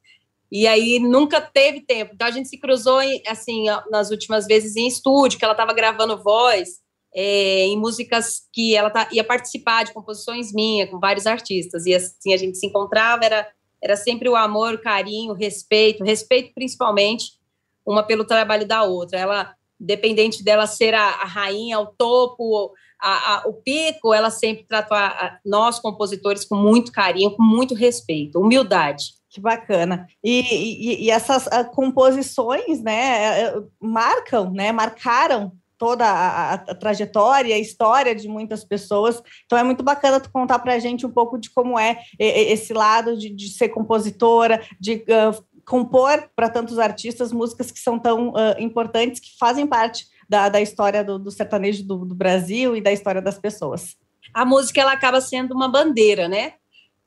[0.51, 2.11] E aí nunca teve tempo.
[2.13, 5.73] Então a gente se cruzou em, assim nas últimas vezes em estúdio, que ela estava
[5.73, 6.77] gravando voz
[7.11, 11.87] é, em músicas que ela tá, ia participar de composições minhas com vários artistas.
[11.87, 13.47] E assim a gente se encontrava, era
[13.81, 17.37] era sempre o amor, o carinho, o respeito, respeito principalmente
[17.85, 19.19] uma pelo trabalho da outra.
[19.19, 24.65] Ela, dependente dela ser a, a rainha, o topo, a, a, o pico, ela sempre
[24.65, 24.97] tratou
[25.45, 29.15] nós, compositores, com muito carinho, com muito respeito, humildade.
[29.29, 30.07] Que bacana.
[30.23, 37.55] E, e, e essas ah, composições, né, eh, marcam, né, marcaram toda a, a, trajetória,
[37.55, 39.21] a história de muitas pessoas.
[39.45, 42.73] Então é muito bacana tu contar para a gente um pouco de como é esse
[42.73, 48.29] lado de, de ser compositora, de uh, compor para tantos artistas músicas que são tão
[48.29, 52.81] uh, importantes, que fazem parte da, da história do, do sertanejo do, do, Brasil e
[52.81, 53.95] da história das pessoas.
[54.33, 56.53] A música ela acaba sendo uma bandeira, né?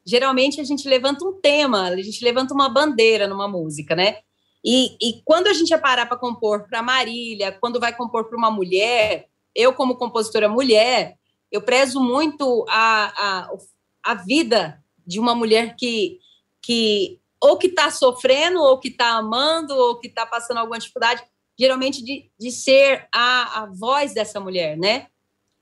[0.05, 4.19] Geralmente a gente levanta um tema, a gente levanta uma bandeira numa música, né?
[4.65, 8.37] E, e quando a gente ia parar para compor para Marília, quando vai compor para
[8.37, 11.17] uma mulher, eu como compositora mulher,
[11.51, 13.51] eu prezo muito a, a,
[14.05, 16.19] a vida de uma mulher que,
[16.63, 21.23] que ou que está sofrendo, ou que está amando, ou que está passando alguma dificuldade,
[21.59, 25.07] geralmente de, de ser a, a voz dessa mulher, né?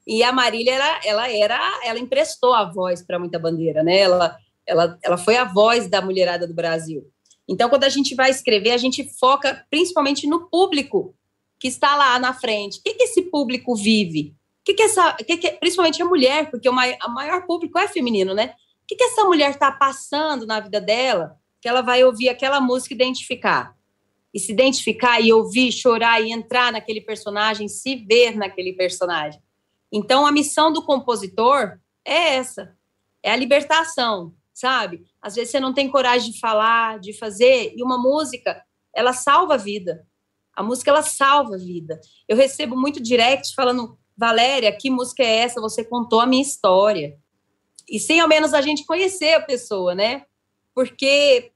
[0.06, 3.98] E a Marília, ela, ela era, ela emprestou a voz para muita bandeira, né?
[3.98, 4.36] Ela,
[4.66, 7.08] ela, ela foi a voz da mulherada do Brasil.
[7.48, 11.14] Então, quando a gente vai escrever, a gente foca principalmente no público
[11.58, 12.78] que está lá na frente.
[12.78, 14.34] O que, que esse público vive?
[14.60, 17.78] O que, que essa, que que, principalmente a mulher, porque o maior, o maior público
[17.78, 18.54] é feminino, né?
[18.82, 22.60] O que, que essa mulher está passando na vida dela que ela vai ouvir aquela
[22.60, 23.76] música e identificar?
[24.32, 29.42] e se identificar e ouvir, chorar e entrar naquele personagem, se ver naquele personagem.
[29.90, 32.76] Então, a missão do compositor é essa:
[33.22, 35.04] é a libertação, sabe?
[35.22, 38.60] Às vezes você não tem coragem de falar, de fazer, e uma música,
[38.94, 40.04] ela salva a vida.
[40.52, 42.00] A música, ela salva a vida.
[42.26, 45.60] Eu recebo muito direct falando, Valéria, que música é essa?
[45.60, 47.16] Você contou a minha história.
[47.88, 50.24] E sem ao menos a gente conhecer a pessoa, né?
[50.74, 51.52] Porque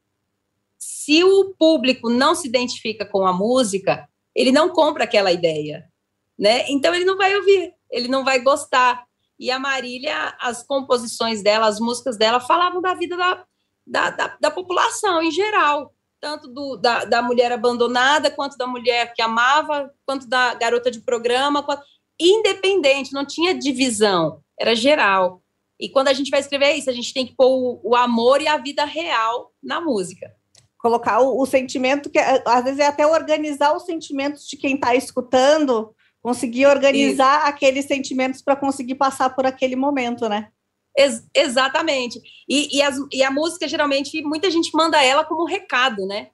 [0.79, 5.91] se o público não se identifica com a música, ele não compra aquela ideia,
[6.39, 6.71] né?
[6.71, 9.05] Então ele não vai ouvir, ele não vai gostar.
[9.43, 13.45] E a Marília, as composições dela, as músicas dela falavam da vida da,
[13.85, 19.13] da, da, da população em geral, tanto do, da, da mulher abandonada, quanto da mulher
[19.13, 21.83] que amava, quanto da garota de programa, quanto,
[22.21, 25.43] independente, não tinha divisão, era geral.
[25.77, 28.41] E quando a gente vai escrever isso, a gente tem que pôr o, o amor
[28.41, 30.33] e a vida real na música
[30.79, 34.97] colocar o, o, sentimento que às vezes é até organizar os sentimentos de quem está
[34.97, 37.49] escutando, conseguir organizar Isso.
[37.49, 40.49] aqueles sentimentos para conseguir passar por aquele momento, né?
[40.97, 42.21] Ex exatamente.
[42.49, 46.29] E, e, as, e, a música, geralmente, muita gente manda ela como recado, né?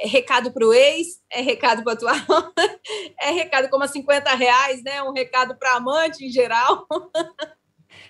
[0.00, 2.14] é recado para o ex, é recado para atual,
[3.20, 5.02] é recado como a 50 reais, né?
[5.02, 6.86] Um recado para amante em geral.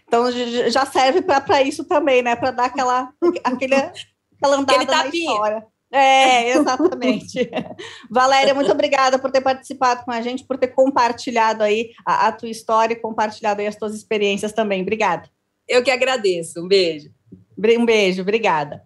[0.06, 0.30] Então
[0.70, 2.36] já serve para isso também, né?
[2.36, 3.12] Para dar aquela,
[3.44, 5.66] aquele, aquela andada na história.
[5.90, 7.50] É, exatamente.
[8.10, 12.32] Valéria, muito obrigada por ter participado com a gente, por ter compartilhado aí a, a
[12.32, 14.82] tua história e compartilhado aí as tuas experiências também.
[14.82, 15.28] Obrigada.
[15.66, 16.62] Eu que agradeço.
[16.62, 17.10] Um beijo.
[17.78, 18.82] Um beijo, obrigada.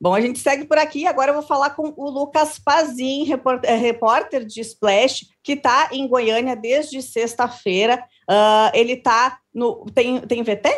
[0.00, 1.06] Bom, a gente segue por aqui.
[1.06, 6.06] Agora eu vou falar com o Lucas Pazin, repórter, repórter de Splash, que está em
[6.06, 8.04] Goiânia desde sexta-feira.
[8.30, 9.84] Uh, ele está no.
[9.86, 10.68] Tem, tem VT?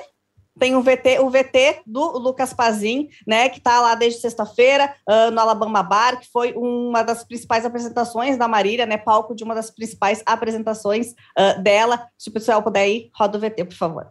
[0.61, 5.31] Tem o VT, o VT do Lucas Pazin, né, que está lá desde sexta-feira, uh,
[5.31, 9.55] no Alabama Bar, que foi uma das principais apresentações da Marília, né, palco de uma
[9.55, 12.07] das principais apresentações uh, dela.
[12.19, 14.07] Se o pessoal puder ir, roda o VT, por favor.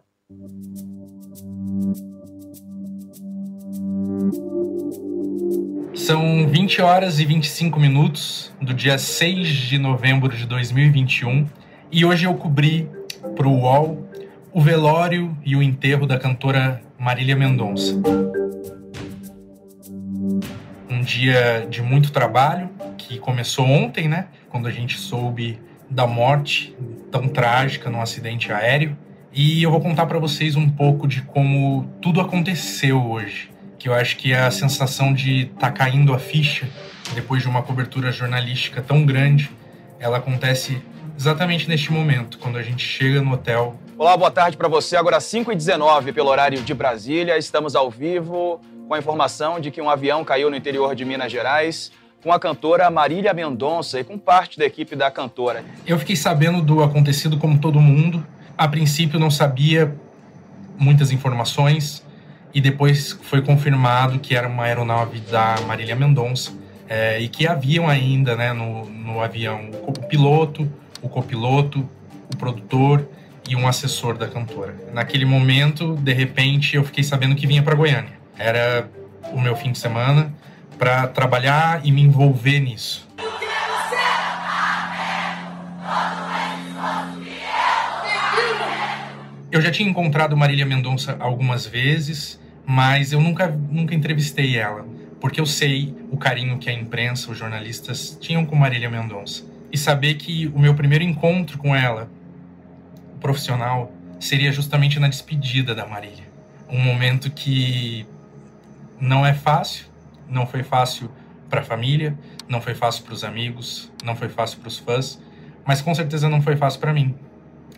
[5.93, 11.47] São 20 horas e 25 minutos do dia 6 de novembro de 2021
[11.91, 12.89] e hoje eu cobri
[13.35, 14.09] para o UOL
[14.51, 17.93] o velório e o enterro da cantora Marília Mendonça.
[20.89, 24.27] Um dia de muito trabalho que começou ontem, né?
[24.49, 26.75] Quando a gente soube da morte
[27.11, 28.97] tão trágica num acidente aéreo.
[29.31, 33.51] E eu vou contar para vocês um pouco de como tudo aconteceu hoje.
[33.77, 36.67] Que eu acho que é a sensação de tá caindo a ficha
[37.13, 39.49] depois de uma cobertura jornalística tão grande,
[39.99, 40.81] ela acontece
[41.17, 44.95] exatamente neste momento, quando a gente chega no hotel Olá, boa tarde para você.
[44.95, 47.37] Agora 5h19 pelo horário de Brasília.
[47.37, 51.29] Estamos ao vivo com a informação de que um avião caiu no interior de Minas
[51.29, 51.91] Gerais
[52.23, 55.65] com a cantora Marília Mendonça e com parte da equipe da cantora.
[55.85, 58.25] Eu fiquei sabendo do acontecido como todo mundo.
[58.57, 59.93] A princípio não sabia
[60.77, 62.01] muitas informações
[62.53, 66.53] e depois foi confirmado que era uma aeronave da Marília Mendonça
[66.87, 70.71] é, e que haviam ainda né, no, no avião o piloto,
[71.01, 71.79] o copiloto,
[72.33, 73.05] o produtor
[73.49, 74.75] e um assessor da cantora.
[74.93, 78.13] Naquele momento, de repente, eu fiquei sabendo que vinha para Goiânia.
[78.37, 78.87] Era
[79.33, 80.31] o meu fim de semana
[80.77, 83.09] para trabalhar e me envolver nisso.
[89.51, 94.85] Eu já tinha encontrado Marília Mendonça algumas vezes, mas eu nunca, nunca entrevistei ela,
[95.19, 99.43] porque eu sei o carinho que a imprensa, os jornalistas tinham com Marília Mendonça.
[99.71, 102.09] E saber que o meu primeiro encontro com ela
[103.20, 106.28] profissional seria justamente na despedida da Marília.
[106.70, 108.05] Um momento que
[108.99, 109.86] não é fácil,
[110.28, 111.09] não foi fácil
[111.49, 112.17] para a família,
[112.47, 115.22] não foi fácil para os amigos, não foi fácil para os fãs,
[115.65, 117.15] mas com certeza não foi fácil para mim.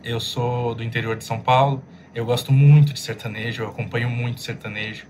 [0.04, 1.84] Eu sou do interior de São Paulo,
[2.14, 5.08] eu gosto muito de sertanejo, eu acompanho muito sertanejo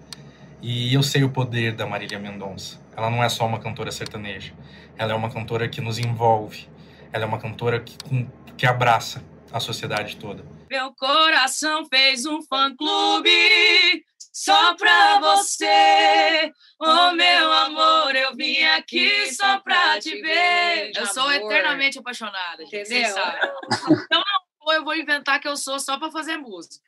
[0.62, 2.80] e eu sei o poder da Marília Mendonça.
[2.96, 4.54] Ela não é só uma cantora sertaneja,
[4.98, 6.68] ela é uma cantora que nos envolve,
[7.12, 7.98] ela é uma cantora que,
[8.58, 10.44] que abraça, a sociedade toda.
[10.70, 13.32] Meu coração fez um fã-clube
[14.32, 16.52] só pra você.
[16.80, 20.92] Oh, meu amor, eu vim aqui só pra te ver.
[20.96, 23.16] Eu sou eternamente apaixonada, entendeu?
[24.06, 24.24] Então
[24.70, 26.84] eu vou inventar que eu sou só pra fazer música.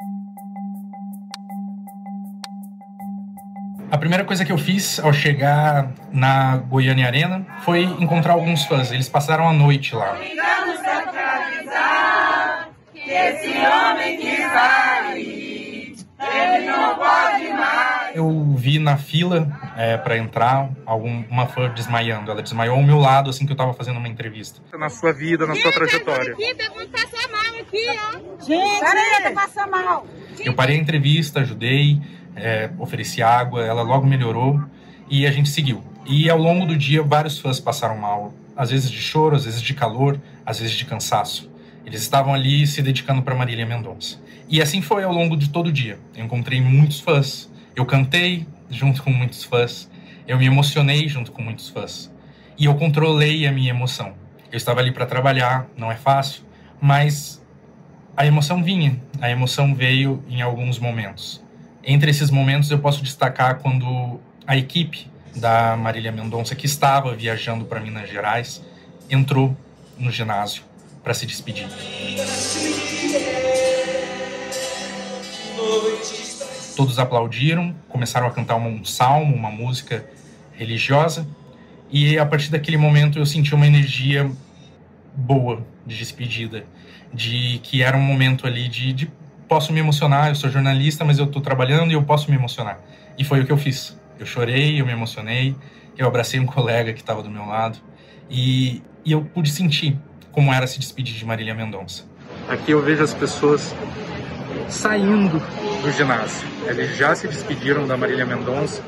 [3.91, 8.91] A primeira coisa que eu fiz ao chegar na Goiânia Arena foi encontrar alguns fãs.
[8.91, 10.18] Eles passaram a noite lá
[13.14, 18.16] esse homem que sai, ele não pode mais.
[18.16, 22.32] Eu vi na fila é, para entrar algum, uma fã desmaiando.
[22.32, 24.61] Ela desmaiou ao meu lado assim que eu tava fazendo uma entrevista.
[24.78, 26.34] Na sua vida, na sua trajetória.
[26.34, 28.45] Aqui, eu passar mal aqui, ó.
[28.45, 30.05] Gente, peraí, passando mal.
[30.39, 32.01] Eu parei a entrevista, ajudei,
[32.36, 34.61] é, ofereci água, ela logo melhorou
[35.09, 35.84] e a gente seguiu.
[36.05, 39.61] E ao longo do dia, vários fãs passaram mal, às vezes de choro, às vezes
[39.61, 41.49] de calor, às vezes de cansaço.
[41.86, 44.18] Eles estavam ali se dedicando para Marília Mendonça.
[44.50, 46.00] E assim foi ao longo de todo o dia.
[46.16, 47.52] Eu encontrei muitos fãs.
[47.76, 49.90] Eu cantei junto com muitos fãs.
[50.28, 52.12] Eu me emocionei junto com muitos fãs.
[52.58, 54.14] E eu controlei a minha emoção.
[54.52, 56.44] Eu estava ali para trabalhar, não é fácil,
[56.80, 57.44] mas
[58.16, 59.02] a emoção vinha.
[59.20, 61.44] A emoção veio em alguns momentos.
[61.84, 67.66] Entre esses momentos eu posso destacar quando a equipe da Marília Mendonça, que estava viajando
[67.66, 68.64] para Minas Gerais,
[69.10, 69.58] entrou
[69.98, 70.64] no ginásio
[71.04, 71.68] para se despedir.
[76.76, 80.06] Todos aplaudiram, começaram a cantar um salmo, uma música
[80.54, 81.28] religiosa,
[81.91, 84.32] e a partir daquele momento eu senti uma energia
[85.16, 86.66] boa de despedida,
[87.14, 89.12] de que era um momento ali de, de
[89.47, 92.80] posso me emocionar, eu sou jornalista, mas eu estou trabalhando e eu posso me emocionar.
[93.18, 93.95] E foi o que eu fiz.
[94.20, 95.56] Eu chorei, eu me emocionei
[95.97, 97.78] Eu abracei um colega que estava do meu lado
[98.30, 99.97] e, e eu pude sentir
[100.34, 102.04] como era se despedir de Marília Mendonça.
[102.50, 103.74] Aqui eu vejo as pessoas
[104.68, 105.40] saindo
[105.82, 106.48] do ginásio.
[106.66, 108.82] Eles já se despediram da Marília Mendonça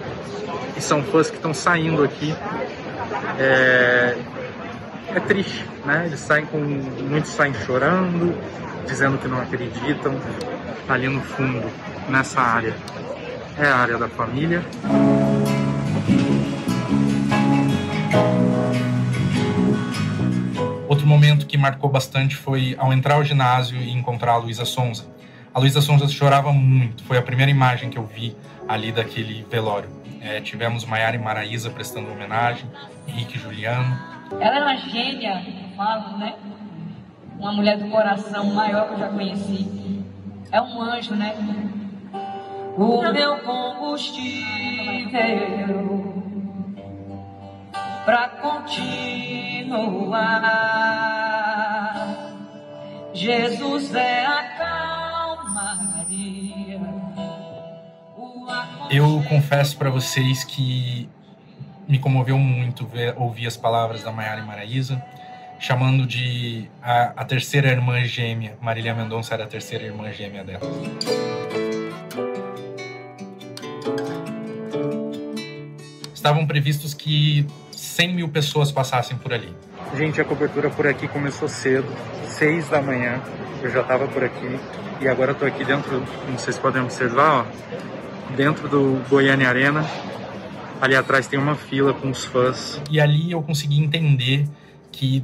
[0.76, 2.36] e são fãs que estão saindo aqui.
[3.40, 4.18] É,
[5.14, 6.04] é triste, né?
[6.08, 6.58] Eles saem com.
[6.58, 8.38] Muitos saem chorando,
[8.88, 10.20] dizendo que não acreditam.
[10.90, 11.64] Ali no fundo,
[12.10, 12.76] nessa área,
[13.58, 14.64] é a área da família.
[21.06, 25.06] Outro momento que marcou bastante foi ao entrar ao ginásio e encontrar a Luísa Sonza.
[25.54, 28.36] A Luísa Sonza chorava muito, foi a primeira imagem que eu vi
[28.68, 29.88] ali daquele velório.
[30.20, 32.68] É, tivemos Maiara e Maraísa prestando homenagem,
[33.08, 33.96] Henrique e Juliano.
[34.32, 35.46] Ela era uma gênia,
[35.78, 36.34] falo, né?
[37.38, 40.04] Uma mulher do coração maior que eu já conheci.
[40.52, 41.36] É um anjo, né?
[42.76, 44.26] O meu combustível
[48.06, 49.82] pra continuar.
[53.14, 54.44] Jesus é a
[55.48, 56.80] calmaria.
[58.92, 61.10] Eu confesso para vocês que
[61.88, 65.04] me comoveu muito ver, ouvir as palavras da Maiara e Maraísa,
[65.60, 68.56] chamando de a, a terceira irmã gêmea.
[68.62, 70.62] Marília Mendonça era a terceira irmã gêmea dela.
[76.14, 77.48] Estavam previstos que
[77.96, 79.56] 100 mil pessoas passassem por ali.
[79.96, 81.88] Gente, a cobertura por aqui começou cedo,
[82.28, 83.22] 6 da manhã.
[83.64, 84.60] Eu já estava por aqui
[85.00, 89.86] e agora estou aqui dentro, não sei se podem observar, ó, dentro do Goiânia Arena.
[90.82, 92.82] Ali atrás tem uma fila com os fãs.
[92.92, 94.46] E ali eu consegui entender
[94.92, 95.24] que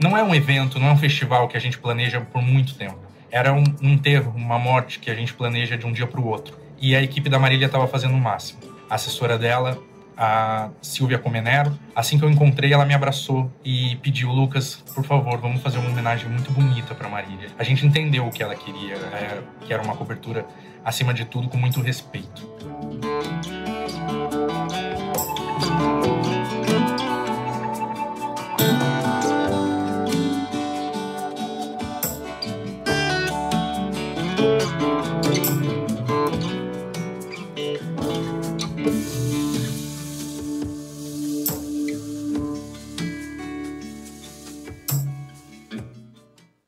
[0.00, 2.98] não é um evento, não é um festival que a gente planeja por muito tempo.
[3.28, 6.28] Era um, um enterro, uma morte que a gente planeja de um dia para o
[6.28, 6.56] outro.
[6.80, 8.60] E a equipe da Marília estava fazendo o máximo.
[8.88, 9.82] A assessora dela
[10.16, 11.76] a Silvia Comenero.
[11.94, 15.90] Assim que eu encontrei, ela me abraçou e pediu, Lucas, por favor, vamos fazer uma
[15.90, 17.48] homenagem muito bonita para Marília.
[17.58, 20.46] A gente entendeu o que ela queria, é, que era uma cobertura,
[20.84, 22.48] acima de tudo, com muito respeito.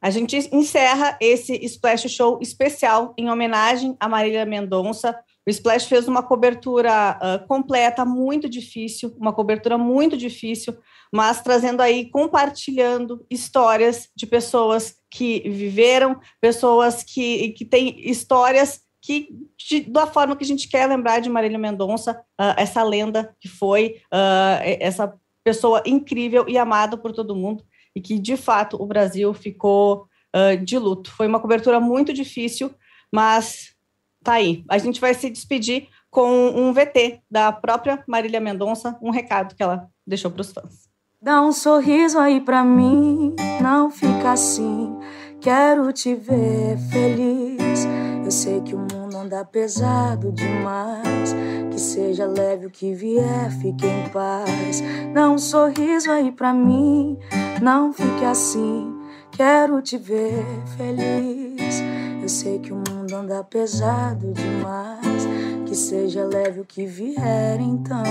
[0.07, 5.19] A gente encerra esse Splash Show especial em homenagem a Marília Mendonça.
[5.45, 10.79] O Splash fez uma cobertura uh, completa, muito difícil, uma cobertura muito difícil,
[11.13, 19.31] mas trazendo aí, compartilhando histórias de pessoas que viveram, pessoas que, que têm histórias que,
[19.59, 23.49] de, da forma que a gente quer lembrar de Marília Mendonça, uh, essa lenda que
[23.49, 27.65] foi, uh, essa pessoa incrível e amada por todo mundo
[27.97, 31.11] e que, de fato, o Brasil ficou uh, de luto.
[31.11, 32.71] Foi uma cobertura muito difícil,
[33.11, 33.75] mas
[34.23, 34.63] tá aí.
[34.69, 39.63] A gente vai se despedir com um VT da própria Marília Mendonça, um recado que
[39.63, 40.91] ela deixou para os fãs.
[41.23, 44.95] Dá um sorriso aí para mim, não fica assim.
[45.41, 47.87] Quero te ver feliz.
[48.23, 51.35] Eu sei que o mundo anda pesado demais.
[51.71, 54.83] Que seja leve o que vier, fique em paz.
[55.13, 57.19] Dá um sorriso aí pra mim,
[57.61, 58.95] não fique assim.
[59.33, 60.45] Quero te ver
[60.77, 61.83] feliz.
[62.23, 65.27] Eu sei que o mundo anda pesado demais.
[65.67, 68.03] Que seja leve o que vier, então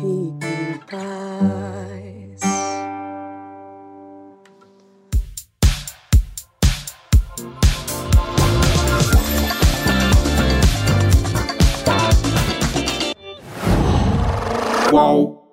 [0.00, 2.40] fique em paz.
[14.94, 15.43] Qual